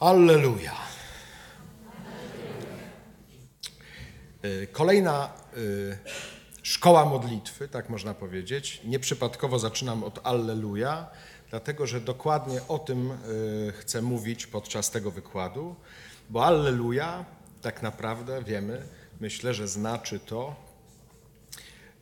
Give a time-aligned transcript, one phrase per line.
[0.00, 0.72] Alleluja.
[4.44, 5.98] Y, kolejna y,
[6.62, 8.80] szkoła modlitwy, tak można powiedzieć.
[8.84, 11.10] Nieprzypadkowo zaczynam od Alleluja,
[11.50, 15.76] dlatego że dokładnie o tym y, chcę mówić podczas tego wykładu,
[16.30, 17.24] bo Alleluja
[17.62, 18.82] tak naprawdę wiemy,
[19.20, 20.56] myślę, że znaczy to,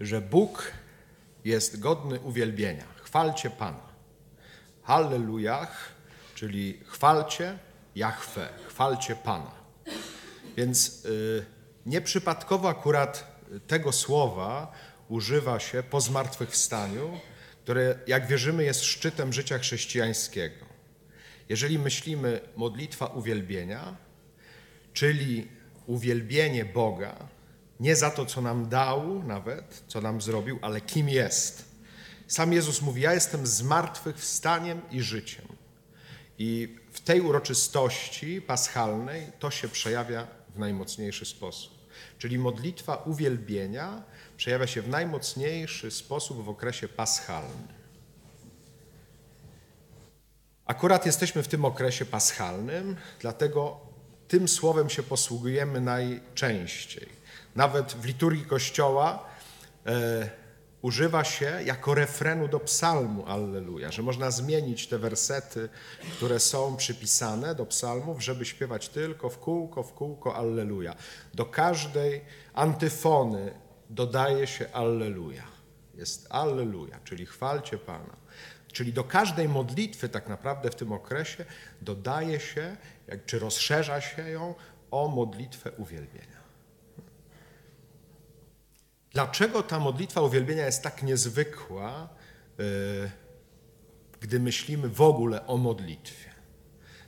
[0.01, 0.73] że Bóg
[1.45, 2.85] jest godny uwielbienia.
[3.03, 3.89] Chwalcie Pana.
[4.83, 5.93] Hallelujach,
[6.35, 7.59] czyli chwalcie
[7.95, 9.51] Jahwe, chwalcie Pana.
[10.57, 11.47] Więc y,
[11.87, 14.73] nieprzypadkowo akurat tego słowa
[15.09, 17.21] używa się po zmartwychwstaniu,
[17.63, 20.67] które, jak wierzymy, jest szczytem życia chrześcijańskiego.
[21.49, 23.97] Jeżeli myślimy modlitwa uwielbienia,
[24.93, 25.49] czyli
[25.87, 27.29] uwielbienie Boga,
[27.81, 31.65] nie za to, co nam dał nawet, co nam zrobił, ale kim jest.
[32.27, 35.45] Sam Jezus mówi: Ja jestem zmartwychwstaniem i życiem.
[36.39, 41.73] I w tej uroczystości paschalnej to się przejawia w najmocniejszy sposób.
[42.19, 44.03] Czyli modlitwa uwielbienia
[44.37, 47.69] przejawia się w najmocniejszy sposób w okresie paschalnym.
[50.67, 53.81] Akurat jesteśmy w tym okresie paschalnym, dlatego
[54.29, 57.09] tym słowem się posługujemy najczęściej.
[57.57, 59.25] Nawet w liturgii Kościoła
[59.87, 60.31] e,
[60.83, 65.69] używa się jako refrenu do psalmu Alleluja, że można zmienić te wersety,
[66.17, 70.95] które są przypisane do psalmów, żeby śpiewać tylko w kółko, w kółko Alleluja.
[71.35, 73.55] Do każdej antyfony
[73.91, 75.45] dodaje się Alleluja.
[75.95, 78.17] Jest Alleluja, czyli chwalcie Pana.
[78.73, 81.45] Czyli do każdej modlitwy tak naprawdę w tym okresie
[81.83, 82.77] dodaje się,
[83.27, 84.55] czy rozszerza się ją
[84.91, 86.38] o modlitwę uwielbienia.
[89.19, 92.09] Dlaczego ta modlitwa uwielbienia jest tak niezwykła,
[92.59, 92.63] e,
[94.21, 96.31] gdy myślimy w ogóle o modlitwie?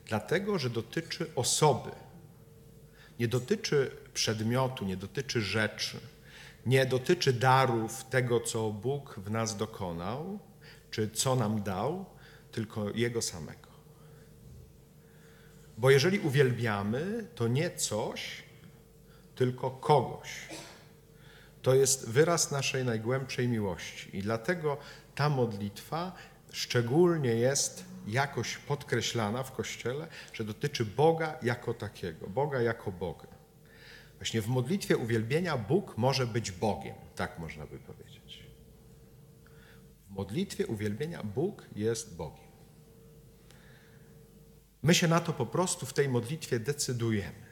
[0.07, 1.91] Dlatego, że dotyczy osoby.
[3.19, 6.01] Nie dotyczy przedmiotu, nie dotyczy rzeczy,
[6.67, 10.39] nie dotyczy darów tego, co Bóg w nas dokonał,
[10.91, 12.05] czy co nam dał,
[12.53, 13.69] tylko Jego samego.
[15.79, 18.43] Bo jeżeli uwielbiamy, to nie coś,
[19.35, 20.49] tylko kogoś
[21.63, 24.17] to jest wyraz naszej najgłębszej miłości.
[24.17, 24.77] I dlatego
[25.15, 26.13] ta modlitwa
[26.53, 33.27] szczególnie jest jakoś podkreślana w Kościele, że dotyczy Boga jako takiego, Boga jako Boga.
[34.17, 38.45] Właśnie w modlitwie uwielbienia Bóg może być Bogiem, tak można by powiedzieć.
[40.07, 42.51] W modlitwie uwielbienia Bóg jest Bogiem.
[44.83, 47.50] My się na to po prostu w tej modlitwie decydujemy.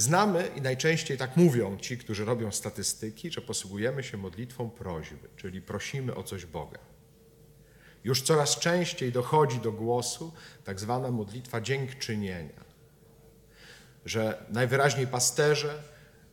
[0.00, 5.62] Znamy i najczęściej tak mówią ci, którzy robią statystyki, że posługujemy się modlitwą prośby, czyli
[5.62, 6.78] prosimy o coś Boga.
[8.04, 10.32] Już coraz częściej dochodzi do głosu
[10.64, 12.64] tak zwana modlitwa dziękczynienia,
[14.04, 15.82] że najwyraźniej pasterze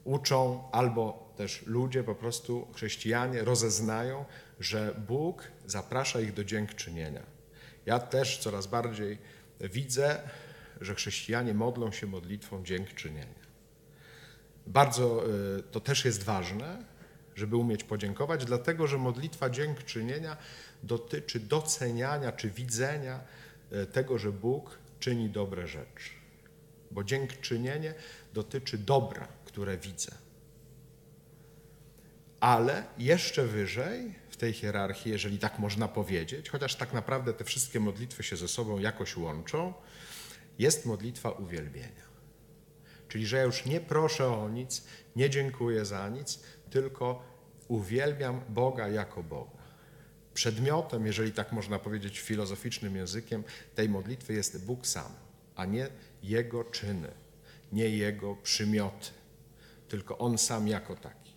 [0.04, 4.26] uczą albo też ludzie, po prostu chrześcijanie rozeznają,
[4.60, 7.24] że Bóg zaprasza ich do dziękczynienia.
[7.86, 9.18] Ja też coraz bardziej
[9.60, 10.30] widzę,
[10.82, 13.47] że chrześcijanie modlą się modlitwą dziękczynienia.
[14.68, 15.24] Bardzo
[15.60, 16.84] y, to też jest ważne,
[17.36, 20.38] żeby umieć podziękować, dlatego że modlitwa dziękczynienia
[20.84, 23.20] dotyczy doceniania czy widzenia
[23.72, 26.10] y, tego, że Bóg czyni dobre rzeczy.
[26.92, 27.94] Bo dziękczynienie
[28.34, 30.12] dotyczy dobra, które widzę.
[32.40, 37.80] Ale jeszcze wyżej w tej hierarchii, jeżeli tak można powiedzieć, chociaż tak naprawdę te wszystkie
[37.80, 39.74] modlitwy się ze sobą jakoś łączą,
[40.60, 42.07] jest modlitwa uwielbienia.
[43.08, 44.84] Czyli, że ja już nie proszę o nic,
[45.16, 47.24] nie dziękuję za nic, tylko
[47.68, 49.58] uwielbiam Boga jako Boga.
[50.34, 53.44] Przedmiotem, jeżeli tak można powiedzieć filozoficznym językiem,
[53.76, 55.12] tej modlitwy jest Bóg sam,
[55.56, 55.88] a nie
[56.24, 57.12] Jego czyny,
[57.72, 59.10] nie Jego przymioty,
[59.88, 61.34] tylko On sam jako taki.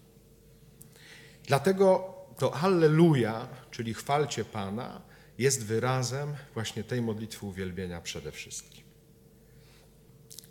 [1.46, 5.02] Dlatego to Alleluja, czyli chwalcie Pana,
[5.38, 8.84] jest wyrazem właśnie tej modlitwy uwielbienia przede wszystkim.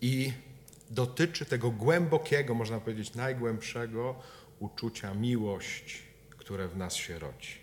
[0.02, 0.34] I
[0.90, 4.16] dotyczy tego głębokiego, można powiedzieć najgłębszego
[4.60, 6.04] uczucia miłość,
[6.38, 7.58] które w nas się rodzi.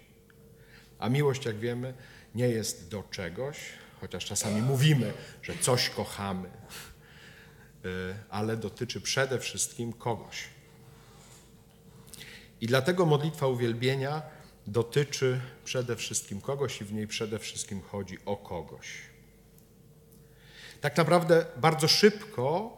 [0.98, 1.94] A miłość, jak wiemy,
[2.34, 3.58] nie jest do czegoś,
[4.00, 5.12] chociaż czasami mówimy,
[5.42, 7.88] że coś kochamy, y,
[8.30, 10.48] ale dotyczy przede wszystkim kogoś.
[12.60, 14.22] I dlatego modlitwa uwielbienia
[14.66, 18.88] dotyczy przede wszystkim kogoś i w niej przede wszystkim chodzi o kogoś.
[20.80, 22.76] Tak naprawdę bardzo szybko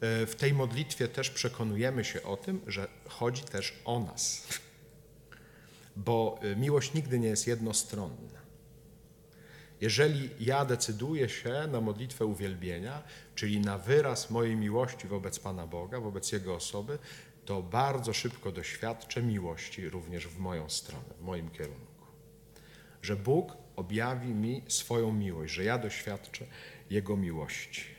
[0.00, 4.48] w tej modlitwie też przekonujemy się o tym, że chodzi też o nas.
[5.96, 8.44] Bo e, miłość nigdy nie jest jednostronna.
[9.80, 13.02] jeżeli ja decyduję się na modlitwę uwielbienia,
[13.34, 16.98] czyli na wyraz mojej miłości wobec Pana Boga, wobec Jego osoby,
[17.44, 22.06] to bardzo szybko doświadczę miłości również w moją stronę, w moim kierunku.
[23.02, 26.46] Że Bóg objawi mi swoją miłość, że ja doświadczę
[26.90, 27.93] Jego miłości.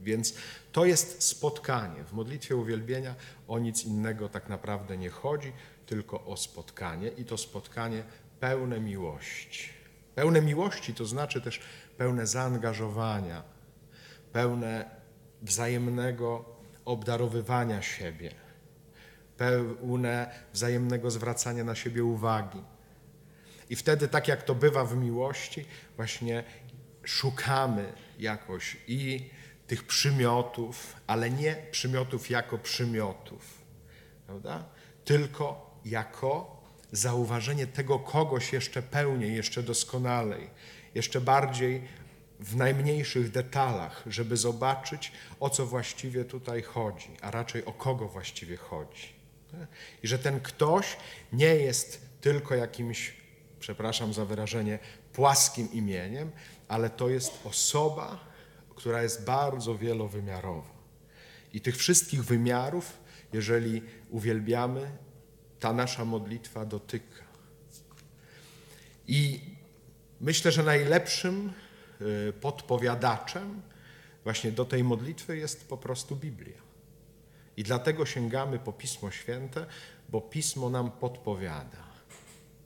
[0.00, 0.34] Więc
[0.72, 2.04] to jest spotkanie.
[2.04, 3.14] W modlitwie uwielbienia
[3.48, 5.52] o nic innego tak naprawdę nie chodzi,
[5.86, 8.02] tylko o spotkanie i to spotkanie
[8.40, 9.68] pełne miłości.
[10.14, 11.60] Pełne miłości to znaczy też
[11.98, 13.42] pełne zaangażowania,
[14.32, 14.90] pełne
[15.42, 16.44] wzajemnego
[16.84, 18.30] obdarowywania siebie,
[19.36, 22.62] pełne wzajemnego zwracania na siebie uwagi.
[23.70, 25.64] I wtedy, tak jak to bywa w miłości,
[25.96, 26.44] właśnie
[27.04, 29.30] szukamy jakoś i
[29.66, 33.62] tych przymiotów, ale nie przymiotów jako przymiotów,
[34.26, 34.64] prawda?
[35.04, 40.50] tylko jako zauważenie tego kogoś jeszcze pełniej, jeszcze doskonalej,
[40.94, 41.82] jeszcze bardziej
[42.40, 48.56] w najmniejszych detalach, żeby zobaczyć, o co właściwie tutaj chodzi, a raczej o kogo właściwie
[48.56, 49.16] chodzi.
[50.02, 50.96] I że ten ktoś
[51.32, 53.14] nie jest tylko jakimś,
[53.60, 54.78] przepraszam za wyrażenie,
[55.12, 56.30] płaskim imieniem,
[56.68, 58.25] ale to jest osoba,
[58.76, 60.76] która jest bardzo wielowymiarowa.
[61.52, 62.92] I tych wszystkich wymiarów,
[63.32, 64.90] jeżeli uwielbiamy,
[65.60, 67.24] ta nasza modlitwa dotyka.
[69.08, 69.40] I
[70.20, 71.52] myślę, że najlepszym
[72.00, 73.62] y, podpowiadaczem
[74.24, 76.66] właśnie do tej modlitwy jest po prostu Biblia.
[77.56, 79.66] I dlatego sięgamy po Pismo Święte,
[80.08, 81.84] bo Pismo nam podpowiada,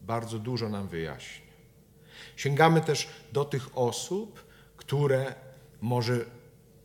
[0.03, 1.51] bardzo dużo nam wyjaśnia.
[2.37, 4.45] Sięgamy też do tych osób,
[4.77, 5.35] które
[5.81, 6.25] może,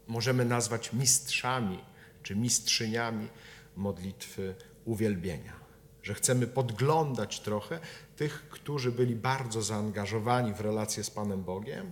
[0.08, 1.80] możemy nazwać mistrzami
[2.24, 3.28] czy mistrzyniami
[3.76, 4.56] modlitwy
[4.86, 5.66] uwielbienia
[6.06, 7.80] że chcemy podglądać trochę
[8.16, 11.92] tych, którzy byli bardzo zaangażowani w relacje z Panem Bogiem,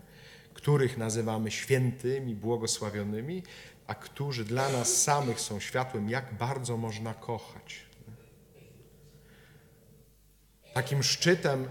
[0.53, 3.43] których nazywamy świętymi, błogosławionymi,
[3.87, 7.85] a którzy dla nas samych są światłem, jak bardzo można kochać.
[10.73, 11.67] Takim szczytem,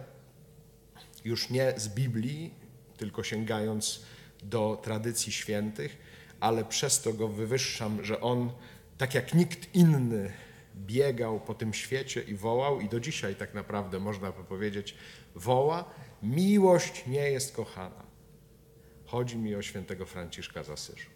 [1.25, 2.55] już nie z Biblii,
[2.97, 4.03] tylko sięgając
[4.43, 5.99] do tradycji świętych,
[6.41, 8.51] ale przez to go wywyższam, że on,
[8.99, 10.33] tak jak nikt inny,
[10.77, 14.95] biegał po tym świecie i wołał, i do dzisiaj tak naprawdę można by powiedzieć,
[15.35, 15.85] woła:
[16.23, 18.03] Miłość nie jest kochana.
[19.07, 21.12] Chodzi mi o świętego Franciszka z Asyżu.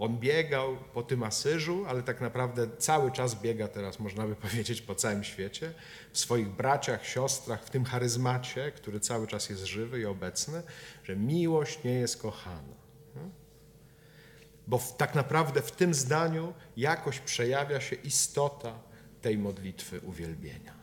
[0.00, 4.82] On biegał po tym Asyżu, ale tak naprawdę cały czas biega teraz, można by powiedzieć,
[4.82, 5.72] po całym świecie,
[6.12, 10.62] w swoich braciach, siostrach, w tym charyzmacie, który cały czas jest żywy i obecny,
[11.04, 12.80] że miłość nie jest kochana.
[14.66, 18.78] Bo w, tak naprawdę w tym zdaniu jakoś przejawia się istota
[19.22, 20.74] tej modlitwy uwielbienia.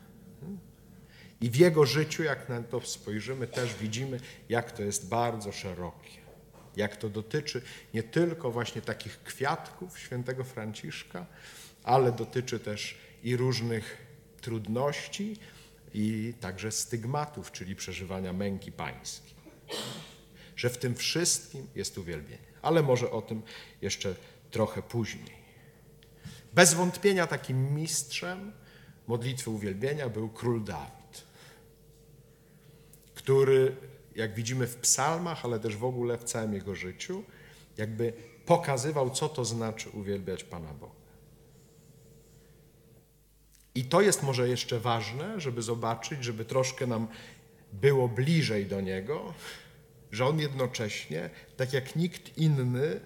[1.41, 6.16] I w jego życiu, jak na to spojrzymy, też widzimy, jak to jest bardzo szerokie.
[6.77, 7.61] Jak to dotyczy
[7.93, 11.25] nie tylko właśnie takich kwiatków świętego Franciszka,
[11.83, 13.97] ale dotyczy też i różnych
[14.41, 15.37] trudności,
[15.93, 19.33] i także stygmatów, czyli przeżywania męki pańskiej.
[20.55, 23.41] Że w tym wszystkim jest uwielbienie ale może o tym
[23.81, 24.15] jeszcze
[24.51, 25.37] trochę później.
[26.53, 28.51] Bez wątpienia takim mistrzem
[29.07, 31.23] modlitwy uwielbienia był król Dawid,
[33.15, 33.75] który,
[34.17, 37.23] jak widzimy w psalmach, ale też w ogóle w całym jego życiu,
[37.77, 38.13] jakby
[38.45, 40.93] pokazywał, co to znaczy uwielbiać Pana Boga.
[43.75, 47.07] I to jest może jeszcze ważne, żeby zobaczyć, żeby troszkę nam
[47.73, 49.33] było bliżej do Niego,
[50.11, 52.99] że on jednocześnie, tak jak nikt inny,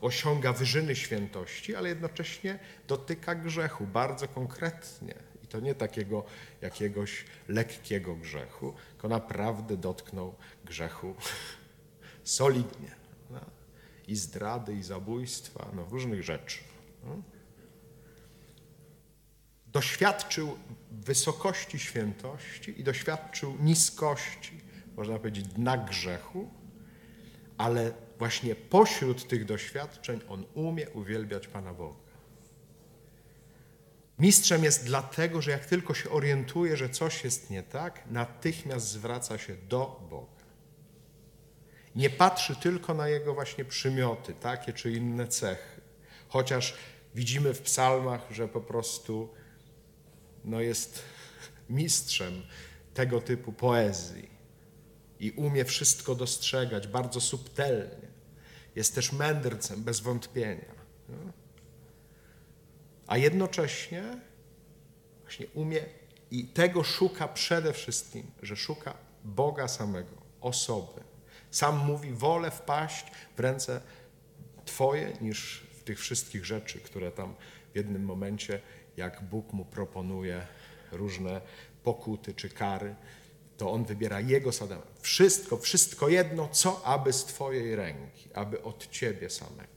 [0.00, 5.14] osiąga wyżyny świętości, ale jednocześnie dotyka grzechu bardzo konkretnie.
[5.56, 6.24] To nie takiego
[6.60, 10.34] jakiegoś lekkiego grzechu, tylko naprawdę dotknął
[10.64, 11.14] grzechu
[12.24, 12.90] solidnie.
[13.30, 13.40] No?
[14.08, 16.58] I zdrady, i zabójstwa, no, różnych rzeczy.
[17.04, 17.22] No?
[19.66, 20.58] Doświadczył
[20.90, 24.60] wysokości świętości i doświadczył niskości
[24.96, 26.50] można powiedzieć, dna grzechu,
[27.58, 32.05] ale właśnie pośród tych doświadczeń on umie uwielbiać Pana Boga.
[34.18, 39.38] Mistrzem jest dlatego, że jak tylko się orientuje, że coś jest nie tak, natychmiast zwraca
[39.38, 40.36] się do Boga.
[41.94, 45.80] Nie patrzy tylko na jego właśnie przymioty, takie czy inne cechy.
[46.28, 46.74] Chociaż
[47.14, 49.34] widzimy w psalmach, że po prostu
[50.44, 51.02] no jest
[51.70, 52.42] mistrzem
[52.94, 54.30] tego typu poezji
[55.20, 58.08] i umie wszystko dostrzegać bardzo subtelnie.
[58.76, 60.74] Jest też mędrcem, bez wątpienia.
[63.06, 64.20] A jednocześnie
[65.22, 65.80] właśnie umie
[66.30, 68.94] i tego szuka przede wszystkim, że szuka
[69.24, 71.00] Boga samego, osoby.
[71.50, 73.80] Sam mówi, wolę wpaść w ręce
[74.64, 77.34] Twoje niż w tych wszystkich rzeczy, które tam
[77.72, 78.60] w jednym momencie,
[78.96, 80.46] jak Bóg mu proponuje
[80.92, 81.40] różne
[81.82, 82.94] pokuty czy kary,
[83.56, 84.78] to on wybiera jego sadę.
[85.00, 89.75] Wszystko, wszystko jedno, co aby z Twojej ręki, aby od Ciebie samego.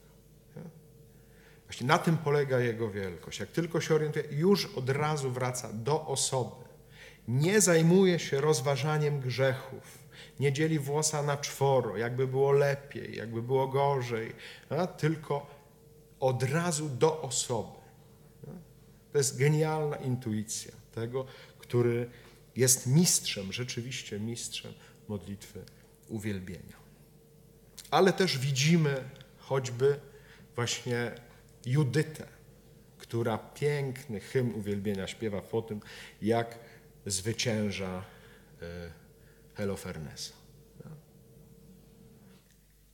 [1.70, 3.40] Właśnie na tym polega jego wielkość.
[3.40, 6.64] Jak tylko się orientuje, już od razu wraca do osoby.
[7.28, 9.98] Nie zajmuje się rozważaniem grzechów.
[10.40, 14.32] Nie dzieli włosa na czworo, jakby było lepiej, jakby było gorzej,
[14.68, 14.86] a?
[14.86, 15.46] tylko
[16.20, 17.78] od razu do osoby.
[19.12, 21.26] To jest genialna intuicja tego,
[21.58, 22.10] który
[22.56, 24.72] jest mistrzem, rzeczywiście mistrzem
[25.08, 25.64] modlitwy
[26.08, 26.76] uwielbienia.
[27.90, 30.00] Ale też widzimy choćby
[30.56, 31.29] właśnie
[31.66, 32.26] Judytę,
[32.98, 35.80] która piękny hymn uwielbienia śpiewa po tym,
[36.22, 36.58] jak
[37.06, 38.04] zwycięża
[38.62, 38.90] e,
[39.54, 40.32] Helofernesa.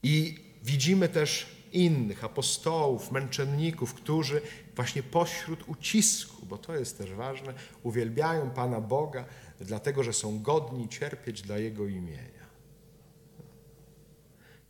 [0.03, 4.43] I widzimy też innych apostołów, męczenników, którzy
[4.77, 9.25] właśnie pośród ucisku, bo to jest też ważne, uwielbiają Pana Boga,
[9.61, 12.47] dlatego że są godni cierpieć dla Jego imienia.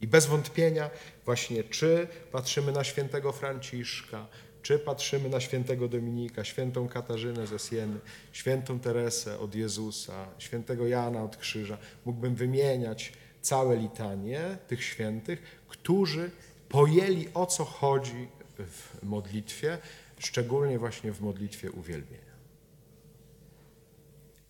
[0.01, 0.91] I bez wątpienia
[1.27, 4.27] właśnie czy patrzymy na świętego Franciszka,
[4.63, 7.99] czy patrzymy na świętego Dominika, świętą Katarzynę ze Sieny,
[8.33, 16.31] świętą Teresę od Jezusa, świętego Jana od Krzyża, mógłbym wymieniać całe litanie tych świętych, którzy
[16.69, 18.29] pojęli o co chodzi
[18.59, 19.79] w modlitwie,
[20.19, 22.37] szczególnie właśnie w modlitwie uwielbienia.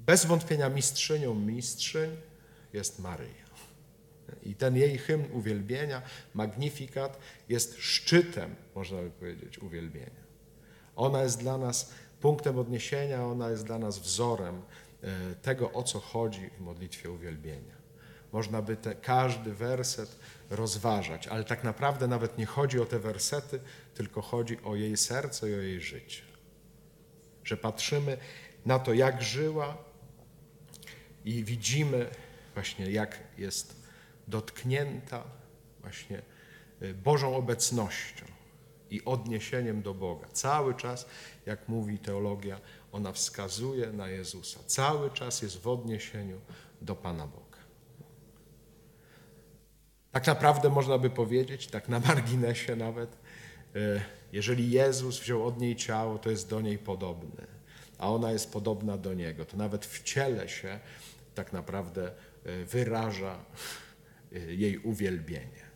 [0.01, 2.17] Bez wątpienia mistrzynią mistrzyń
[2.73, 3.46] jest Maryja.
[4.43, 6.03] I ten jej hymn uwielbienia,
[6.35, 7.19] Magnifikat,
[7.49, 10.27] jest szczytem, można by powiedzieć, uwielbienia.
[10.97, 14.63] Ona jest dla nas punktem odniesienia, ona jest dla nas wzorem
[15.03, 17.77] e, tego, o co chodzi w modlitwie uwielbienia.
[18.33, 20.17] Można by te, każdy werset
[20.51, 23.61] rozważać, ale tak naprawdę nawet nie chodzi o te wersety,
[23.95, 26.23] tylko chodzi o jej serce i o jej życie.
[27.45, 28.17] Że patrzymy
[28.67, 29.77] na to, jak żyła
[31.25, 32.11] i widzimy
[32.55, 33.76] właśnie, jak jest
[34.29, 35.25] dotknięta
[35.81, 36.23] właśnie
[36.83, 38.27] y, Bożą obecnością
[38.91, 40.27] i odniesieniem do Boga.
[40.33, 41.07] Cały czas,
[41.47, 42.61] jak mówi teologia,
[42.93, 44.61] ona wskazuje na Jezusa.
[44.67, 46.41] Cały czas jest w odniesieniu
[46.83, 47.47] do Pana Boga.
[50.13, 53.17] Tak naprawdę można by powiedzieć, tak na marginesie nawet,
[53.77, 54.01] y,
[54.33, 57.47] jeżeli Jezus wziął od niej ciało, to jest do niej podobny,
[57.99, 59.45] a ona jest podobna do Niego.
[59.45, 60.81] To nawet w ciele się
[61.35, 62.13] tak naprawdę
[62.47, 63.39] y, wyraża
[64.33, 65.67] jej uwielbienie.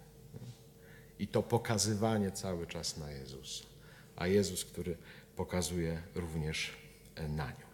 [1.19, 3.65] I to pokazywanie cały czas na Jezusa,
[4.17, 4.97] a Jezus, który
[5.37, 6.77] pokazuje również
[7.15, 7.71] e, na nią.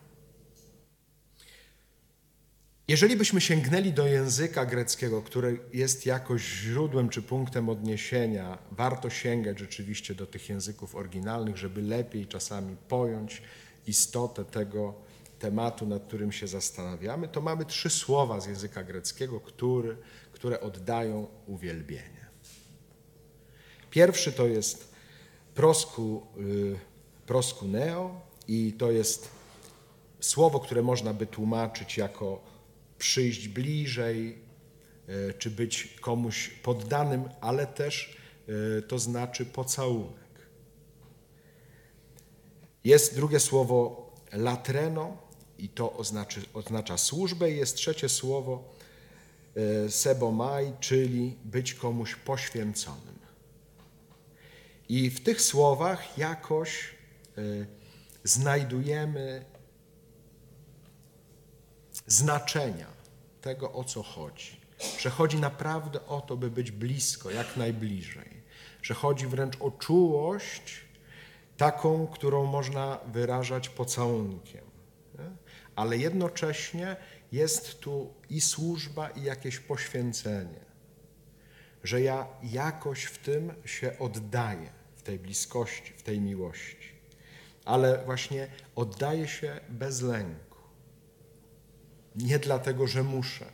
[2.89, 9.59] Jeżeli byśmy sięgnęli do języka greckiego, który jest jakoś źródłem czy punktem odniesienia, warto sięgać
[9.59, 13.43] rzeczywiście do tych języków oryginalnych, żeby lepiej czasami pojąć
[13.87, 14.95] istotę tego
[15.39, 19.97] tematu, nad którym się zastanawiamy, to mamy trzy słowa z języka greckiego, który
[20.37, 22.27] które oddają uwielbienie.
[23.91, 24.89] Pierwszy to jest
[25.55, 26.79] prosku, y,
[27.27, 29.29] proskuneo i to jest
[30.21, 32.43] słowo, które można by tłumaczyć jako
[32.99, 34.39] przyjść bliżej,
[35.09, 38.17] y, czy być komuś poddanym, ale też
[38.79, 40.49] y, to znaczy pocałunek.
[42.85, 45.17] Jest drugie słowo latreno
[45.59, 48.76] i to oznacza, oznacza służbę i jest trzecie słowo
[49.89, 53.17] sebomai, czyli być komuś poświęconym.
[54.89, 56.95] I w tych słowach jakoś
[57.39, 57.43] e,
[58.25, 59.45] znajdujemy
[62.07, 62.87] znaczenia
[63.41, 64.61] tego, o co chodzi.
[64.99, 68.43] Że chodzi naprawdę o to, by być blisko, jak najbliżej.
[68.83, 70.81] Że chodzi wręcz o czułość,
[71.57, 74.65] taką, którą można wyrażać pocałunkiem.
[75.77, 76.97] Ale jednocześnie
[77.33, 80.67] jest tu i służba, i jakieś poświęcenie.
[81.85, 86.97] Że ja jakoś w tym się oddaję, w tej bliskości, w tej miłości.
[87.65, 90.59] Ale właśnie oddaję się bez lęku.
[92.17, 93.47] Nie dlatego, że muszę,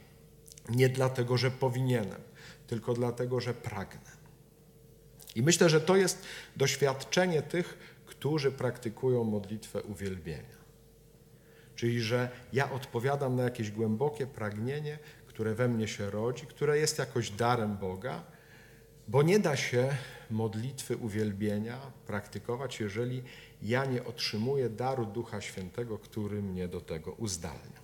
[0.69, 2.21] nie dlatego, że powinienem,
[2.67, 4.11] tylko dlatego, że pragnę.
[5.35, 6.23] I myślę, że to jest
[6.57, 10.62] doświadczenie tych, którzy praktykują modlitwę uwielbienia.
[11.77, 16.99] Czyli, że ja odpowiadam na jakieś głębokie pragnienie, które we mnie się rodzi, które jest
[16.99, 18.23] jakoś darem Boga,
[19.09, 19.97] bo nie da się
[20.31, 23.23] modlitwy uwielbienia praktykować, jeżeli
[23.63, 27.83] ja nie otrzymuję daru Ducha Świętego, który mnie do tego uzdalnia.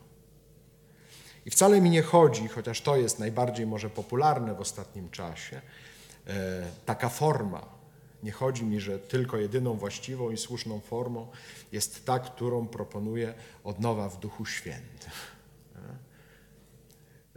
[1.47, 5.61] I wcale mi nie chodzi, chociaż to jest najbardziej może popularne w ostatnim czasie,
[6.27, 7.78] e, taka forma.
[8.23, 11.29] Nie chodzi mi, że tylko jedyną właściwą i słuszną formą
[11.73, 13.35] jest ta, którą proponuje
[13.65, 15.11] odnowa w Duchu Świętym.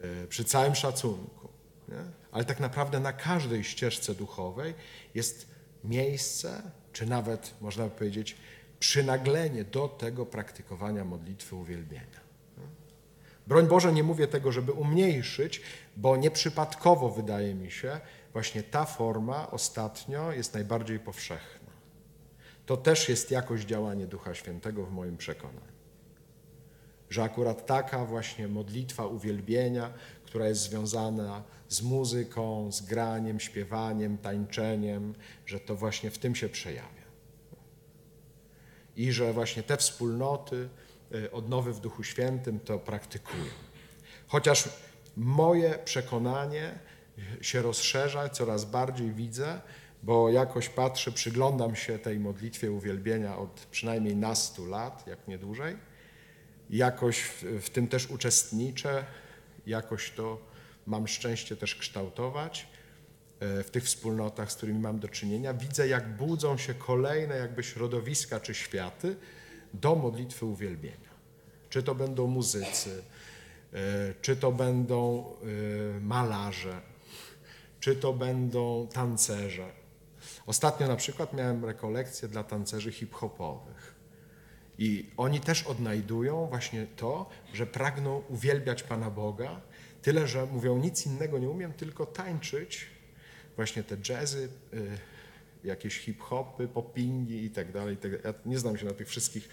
[0.02, 1.50] E, przy całym szacunku.
[1.90, 2.04] Nie?
[2.32, 4.74] Ale tak naprawdę na każdej ścieżce duchowej
[5.16, 5.48] jest
[5.84, 6.62] miejsce,
[6.94, 8.38] czy nawet można by powiedzieć,
[8.80, 12.22] przynaglenie do tego praktykowania modlitwy uwielbienia.
[13.48, 15.62] Broń Boże, nie mówię tego, żeby umniejszyć,
[15.98, 18.00] bo nieprzypadkowo wydaje mi się,
[18.34, 21.72] właśnie ta forma ostatnio jest najbardziej powszechna.
[22.66, 25.72] To też jest jakoś działanie Ducha Świętego w moim przekonaniu.
[27.10, 29.94] Że akurat taka właśnie modlitwa uwielbienia,
[30.26, 36.50] która jest związana z muzyką, z graniem, śpiewaniem, tańczeniem, że to właśnie w tym się
[36.50, 37.02] przejawia.
[38.96, 40.70] I że właśnie te wspólnoty,
[41.16, 43.52] Y, odnowy w Duchu Świętym to praktykują.
[44.28, 44.70] Chociaż
[45.18, 46.80] moje przekonanie
[47.41, 49.62] się rozszerza, coraz bardziej widzę,
[50.03, 55.77] bo jakoś patrzę, przyglądam się tej modlitwie uwielbienia od przynajmniej nastu lat, jak nie dłużej.
[56.70, 59.06] Jakoś w, w tym też uczestniczę,
[59.68, 60.51] jakoś to
[60.88, 62.68] mam szczęście też kształtować
[63.60, 65.53] y, w tych wspólnotach, z którymi mam do czynienia.
[65.53, 69.15] Widzę, jak budzą się kolejne jakby środowiska czy światy,
[69.74, 71.12] do modlitwy uwielbienia.
[71.70, 73.03] Czy to będą muzycy,
[73.74, 73.77] e,
[74.22, 75.25] czy to będą
[75.98, 76.90] e, malarze,
[77.82, 79.72] czy to będą tancerze.
[80.46, 83.96] Ostatnio na przykład miałem rekolekcję dla tancerzy hip-hopowych.
[84.78, 89.62] I oni też odnajdują właśnie to, że pragną uwielbiać Pana Boga,
[90.02, 92.88] tyle że mówią nic innego nie umiem, tylko tańczyć
[93.56, 94.78] właśnie te jazzy, e,
[95.64, 97.98] jakieś hip-hopy, popingi i tak dalej.
[97.98, 99.50] Tak ja nie znam się na tych wszystkich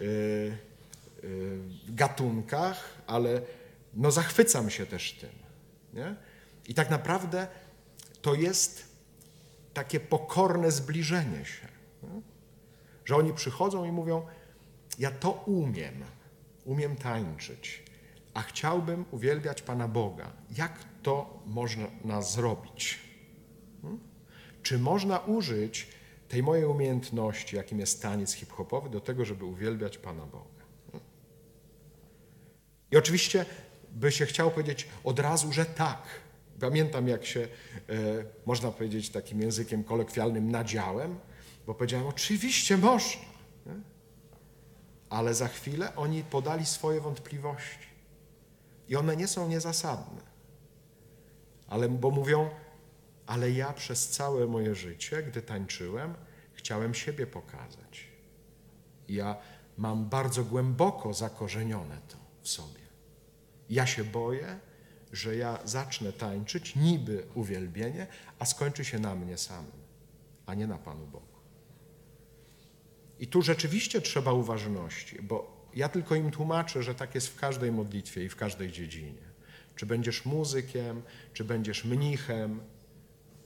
[0.00, 0.04] y,
[1.24, 3.42] y, gatunkach, ale
[3.94, 5.30] no zachwycam się też tym.
[5.94, 6.16] Nie?
[6.68, 7.46] I tak naprawdę
[8.22, 8.96] to jest
[9.74, 11.68] takie pokorne zbliżenie się.
[13.04, 14.26] Że oni przychodzą i mówią,
[14.98, 16.04] ja to umiem,
[16.64, 17.82] umiem tańczyć,
[18.34, 20.32] a chciałbym uwielbiać Pana Boga.
[20.56, 22.98] Jak to można zrobić?
[24.62, 25.88] Czy można użyć
[26.28, 30.62] tej mojej umiejętności, jakim jest taniec hip-hopowy, do tego, żeby uwielbiać Pana Boga?
[32.90, 33.46] I oczywiście
[33.90, 36.02] by się chciał powiedzieć od razu, że tak.
[36.62, 37.48] Pamiętam, jak się, e,
[38.46, 41.18] można powiedzieć takim językiem kolokwialnym, nadziałem,
[41.66, 43.22] bo powiedziałem, oczywiście można.
[43.66, 43.72] Nie?
[45.10, 47.86] Ale za chwilę oni podali swoje wątpliwości.
[48.88, 50.22] I one nie są niezasadne.
[51.66, 52.50] Ale, bo mówią,
[53.26, 56.14] ale ja przez całe moje życie, gdy tańczyłem,
[56.52, 58.08] chciałem siebie pokazać.
[59.08, 59.36] Ja
[59.76, 62.80] mam bardzo głęboko zakorzenione to w sobie.
[63.70, 64.60] Ja się boję,
[65.12, 68.06] że ja zacznę tańczyć, niby uwielbienie,
[68.38, 69.82] a skończy się na mnie samym,
[70.46, 71.26] a nie na Panu Bogu.
[73.18, 77.72] I tu rzeczywiście trzeba uważności, bo ja tylko im tłumaczę, że tak jest w każdej
[77.72, 79.32] modlitwie i w każdej dziedzinie.
[79.76, 82.60] Czy będziesz muzykiem, czy będziesz mnichem,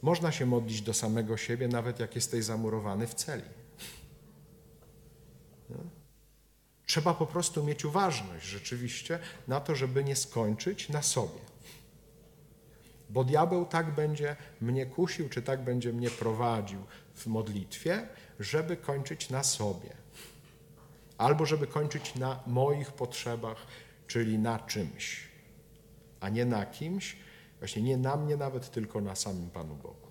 [0.02, 3.42] można się modlić do samego siebie, nawet jak jesteś zamurowany w celi.
[5.70, 5.76] No.
[6.96, 11.40] Trzeba po prostu mieć uważność rzeczywiście na to, żeby nie skończyć na sobie.
[13.10, 16.80] Bo diabeł tak będzie mnie kusił, czy tak będzie mnie prowadził
[17.14, 18.08] w modlitwie,
[18.40, 19.90] żeby kończyć na sobie.
[21.18, 23.66] Albo żeby kończyć na moich potrzebach,
[24.06, 25.28] czyli na czymś,
[26.20, 27.16] a nie na kimś,
[27.58, 30.10] Właśnie nie na mnie nawet, tylko na samym Panu Bogu.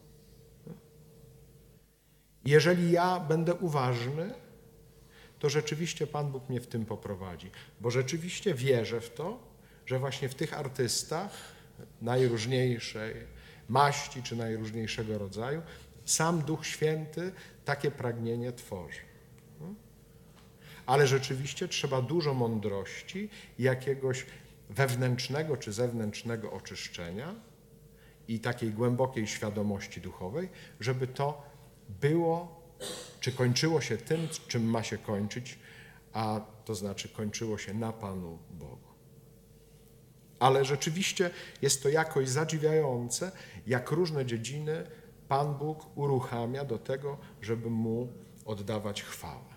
[2.46, 4.45] Jeżeli ja będę uważny,
[5.40, 9.40] to rzeczywiście Pan Bóg mnie w tym poprowadzi, bo rzeczywiście wierzę w to,
[9.86, 11.32] że właśnie w tych artystach
[12.02, 13.14] najróżniejszej
[13.70, 15.62] maści czy najróżniejszego rodzaju
[16.06, 17.32] sam Duch Święty
[17.66, 19.00] takie pragnienie tworzy.
[20.86, 24.26] Ale rzeczywiście trzeba dużo mądrości jakiegoś
[24.70, 27.36] wewnętrznego czy zewnętrznego oczyszczenia
[28.28, 31.44] i takiej głębokiej świadomości duchowej, żeby to
[32.02, 32.55] było,
[33.20, 35.60] czy kończyło się tym, czym ma się kończyć,
[36.14, 38.90] a to znaczy kończyło się na Panu Bogu.
[40.40, 41.30] Ale rzeczywiście
[41.62, 43.32] jest to jakoś zadziwiające,
[43.68, 44.88] jak różne dziedziny
[45.28, 48.08] Pan Bóg uruchamia do tego, żeby Mu
[48.46, 49.56] oddawać chwałę.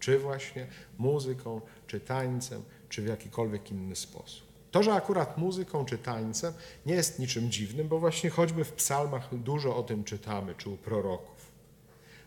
[0.00, 0.66] Czy właśnie
[0.98, 4.54] muzyką, czy tańcem, czy w jakikolwiek inny sposób.
[4.70, 6.54] To, że akurat muzyką czy tańcem
[6.86, 10.76] nie jest niczym dziwnym, bo właśnie choćby w psalmach dużo o tym czytamy, czy u
[10.76, 11.33] proroków.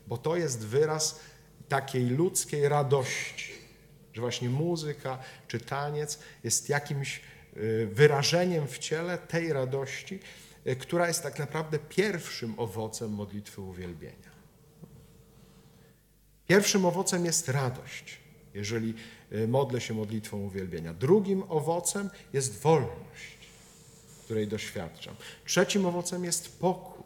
[0.07, 1.19] Bo to jest wyraz
[1.69, 3.53] takiej ludzkiej radości,
[4.13, 5.17] że właśnie muzyka
[5.47, 7.21] czy taniec jest jakimś
[7.57, 10.19] y, wyrażeniem w ciele tej radości,
[10.67, 14.37] y, która jest tak naprawdę pierwszym owocem modlitwy uwielbienia.
[16.47, 18.17] Pierwszym owocem jest radość,
[18.53, 18.93] jeżeli
[19.31, 20.93] y, modlę się modlitwą uwielbienia.
[20.93, 23.37] Drugim owocem jest wolność,
[24.23, 25.15] której doświadczam.
[25.45, 27.03] Trzecim owocem jest pokój.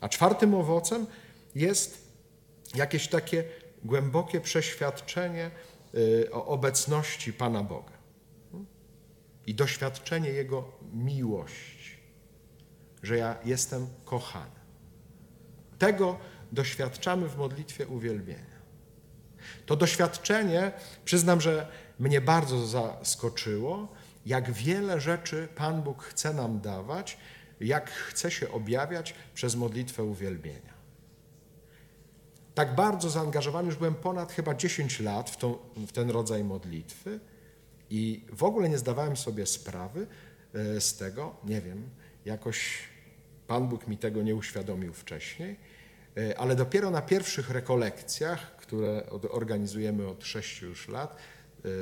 [0.00, 1.06] A czwartym owocem
[1.56, 2.12] jest
[2.74, 3.44] jakieś takie
[3.84, 5.50] głębokie przeświadczenie
[5.94, 7.96] y, o obecności Pana Boga
[9.46, 11.96] i doświadczenie Jego miłości,
[13.02, 14.60] że ja jestem kochany.
[15.78, 16.18] Tego
[16.52, 18.56] doświadczamy w modlitwie uwielbienia.
[19.66, 20.72] To doświadczenie,
[21.04, 23.88] przyznam, że mnie bardzo zaskoczyło,
[24.26, 27.18] jak wiele rzeczy Pan Bóg chce nam dawać,
[27.60, 30.75] jak chce się objawiać przez modlitwę uwielbienia.
[32.56, 35.36] Tak bardzo zaangażowany już byłem ponad chyba 10 lat w,
[35.86, 37.20] w ten rodzaj modlitwy
[37.90, 40.06] i w ogóle nie zdawałem sobie sprawy
[40.54, 41.90] e, z tego, nie wiem,
[42.24, 42.78] jakoś
[43.46, 45.56] Pan Bóg mi tego nie uświadomił wcześniej,
[46.16, 51.16] e, ale dopiero na pierwszych rekolekcjach, które organizujemy od 6 już lat,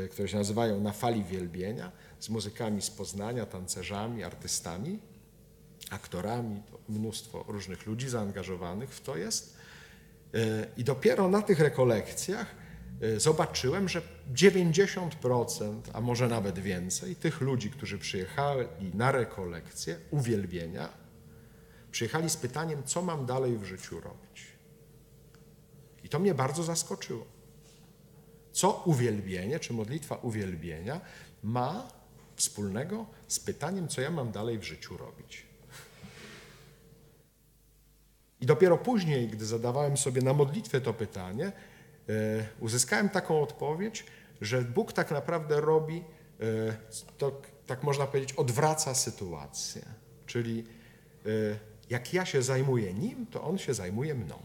[0.04, 4.98] e, które się nazywają Na fali wielbienia, z muzykami z Poznania, tancerzami, artystami,
[5.90, 9.63] aktorami, mnóstwo różnych ludzi zaangażowanych w to jest.
[10.77, 12.55] I dopiero na tych rekolekcjach
[13.01, 14.03] e, zobaczyłem, że
[14.35, 20.88] 90%, a może nawet więcej, tych ludzi, którzy przyjechali na rekolekcje uwielbienia,
[21.90, 24.47] przyjechali z pytaniem, co mam dalej w życiu robić.
[26.05, 27.27] I to mnie bardzo zaskoczyło.
[28.53, 31.01] Co uwielbienie, czy modlitwa uwielbienia
[31.42, 31.88] ma
[32.37, 35.47] wspólnego z pytaniem, co ja mam dalej w życiu robić?
[38.44, 41.52] I dopiero później, gdy zadawałem sobie na modlitwę to pytanie, e,
[42.61, 44.04] uzyskałem taką odpowiedź,
[44.40, 46.04] że Bóg tak naprawdę robi,
[46.40, 46.44] e,
[47.18, 49.83] to, tak można powiedzieć, odwraca sytuację.
[50.26, 50.64] Czyli
[51.26, 51.30] e,
[51.90, 54.38] jak ja się zajmuję Nim, to On się zajmuje mną.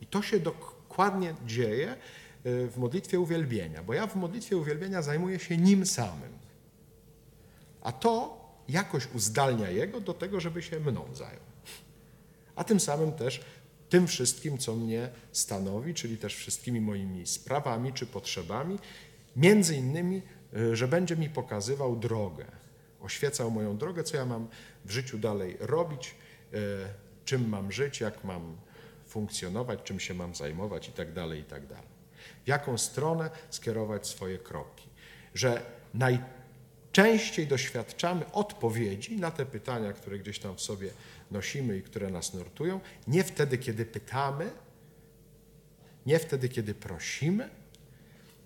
[0.00, 1.96] I to się dokładnie dzieje
[2.44, 6.32] w modlitwie uwielbienia, bo ja w modlitwie uwielbienia zajmuję się Nim samym.
[7.82, 11.51] A to jakoś uzdalnia Jego do tego, żeby się mną zajął
[12.56, 13.40] a tym samym też
[13.88, 18.78] tym wszystkim, co mnie stanowi, czyli też wszystkimi moimi sprawami czy potrzebami,
[19.36, 20.22] między innymi,
[20.56, 22.44] y, że będzie mi pokazywał drogę,
[23.00, 24.48] oświecał moją drogę, co ja mam
[24.84, 26.14] w życiu dalej robić,
[26.54, 26.58] y,
[27.24, 28.56] czym mam żyć, jak mam
[29.06, 31.62] funkcjonować, czym się mam zajmować i tak dalej, i tak.
[32.44, 34.88] W jaką stronę skierować swoje kroki.
[35.34, 35.62] Że
[35.94, 40.90] najczęściej doświadczamy odpowiedzi na te pytania, które gdzieś tam w sobie
[41.32, 44.50] nosimy i które nas nurtują, nie wtedy, kiedy pytamy,
[46.06, 47.48] nie wtedy, kiedy prosimy,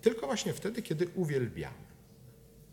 [0.01, 1.87] tylko właśnie wtedy, kiedy uwielbiamy.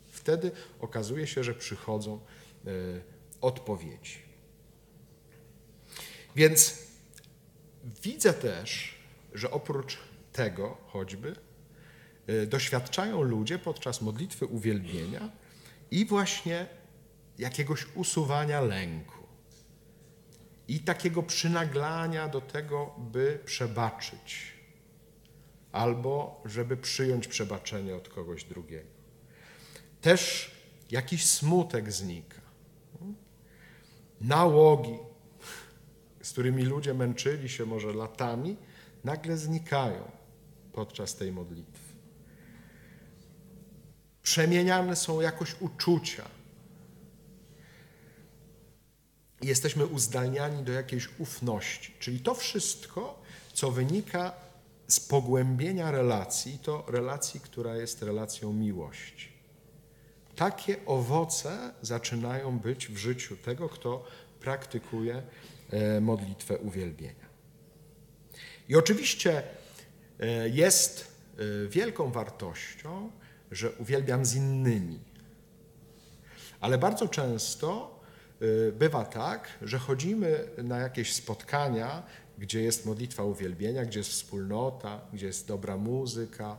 [0.07, 0.51] Wtedy
[0.81, 2.21] okazuje się, że przychodzą
[2.67, 3.01] y,
[3.41, 4.19] odpowiedzi.
[6.37, 6.79] Więc
[8.03, 8.95] widzę też,
[9.35, 9.99] że oprócz
[10.33, 11.37] tego choćby
[12.29, 15.31] y, doświadczają ludzie podczas modlitwy uwielbienia
[15.91, 16.67] i właśnie
[17.39, 19.24] jakiegoś usuwania lęku
[20.69, 24.53] i takiego przynaglania do tego, by przebaczyć,
[25.73, 28.91] albo żeby przyjąć przebaczenie od kogoś drugiego.
[30.01, 30.51] Też
[30.91, 32.41] jakiś smutek znika.
[34.21, 34.99] Nałogi,
[36.23, 38.57] z którymi ludzie męczyli się może latami,
[39.05, 40.11] nagle znikają
[40.73, 41.95] podczas tej modlitwy.
[44.23, 46.25] Przemieniane są jakoś uczucia
[49.34, 51.95] i jesteśmy uzdalniani do jakiejś ufności.
[51.99, 54.33] Czyli to wszystko, co wynika
[54.89, 59.33] z pogłębienia relacji, to relacji, która jest relacją miłości.
[60.37, 64.07] Takie owoce zaczynają być w życiu tego, kto
[64.41, 65.23] praktykuje
[65.71, 67.25] e, modlitwę uwielbienia.
[68.69, 69.43] I oczywiście
[70.21, 71.15] e, jest
[71.65, 73.11] e, wielką wartością,
[73.51, 75.01] że uwielbiam z innymi.
[76.61, 77.94] Ale bardzo często
[78.73, 82.03] bywa tak, że chodzimy na jakieś spotkania,
[82.39, 86.59] gdzie jest modlitwa uwielbienia, gdzie jest wspólnota, gdzie jest dobra muzyka,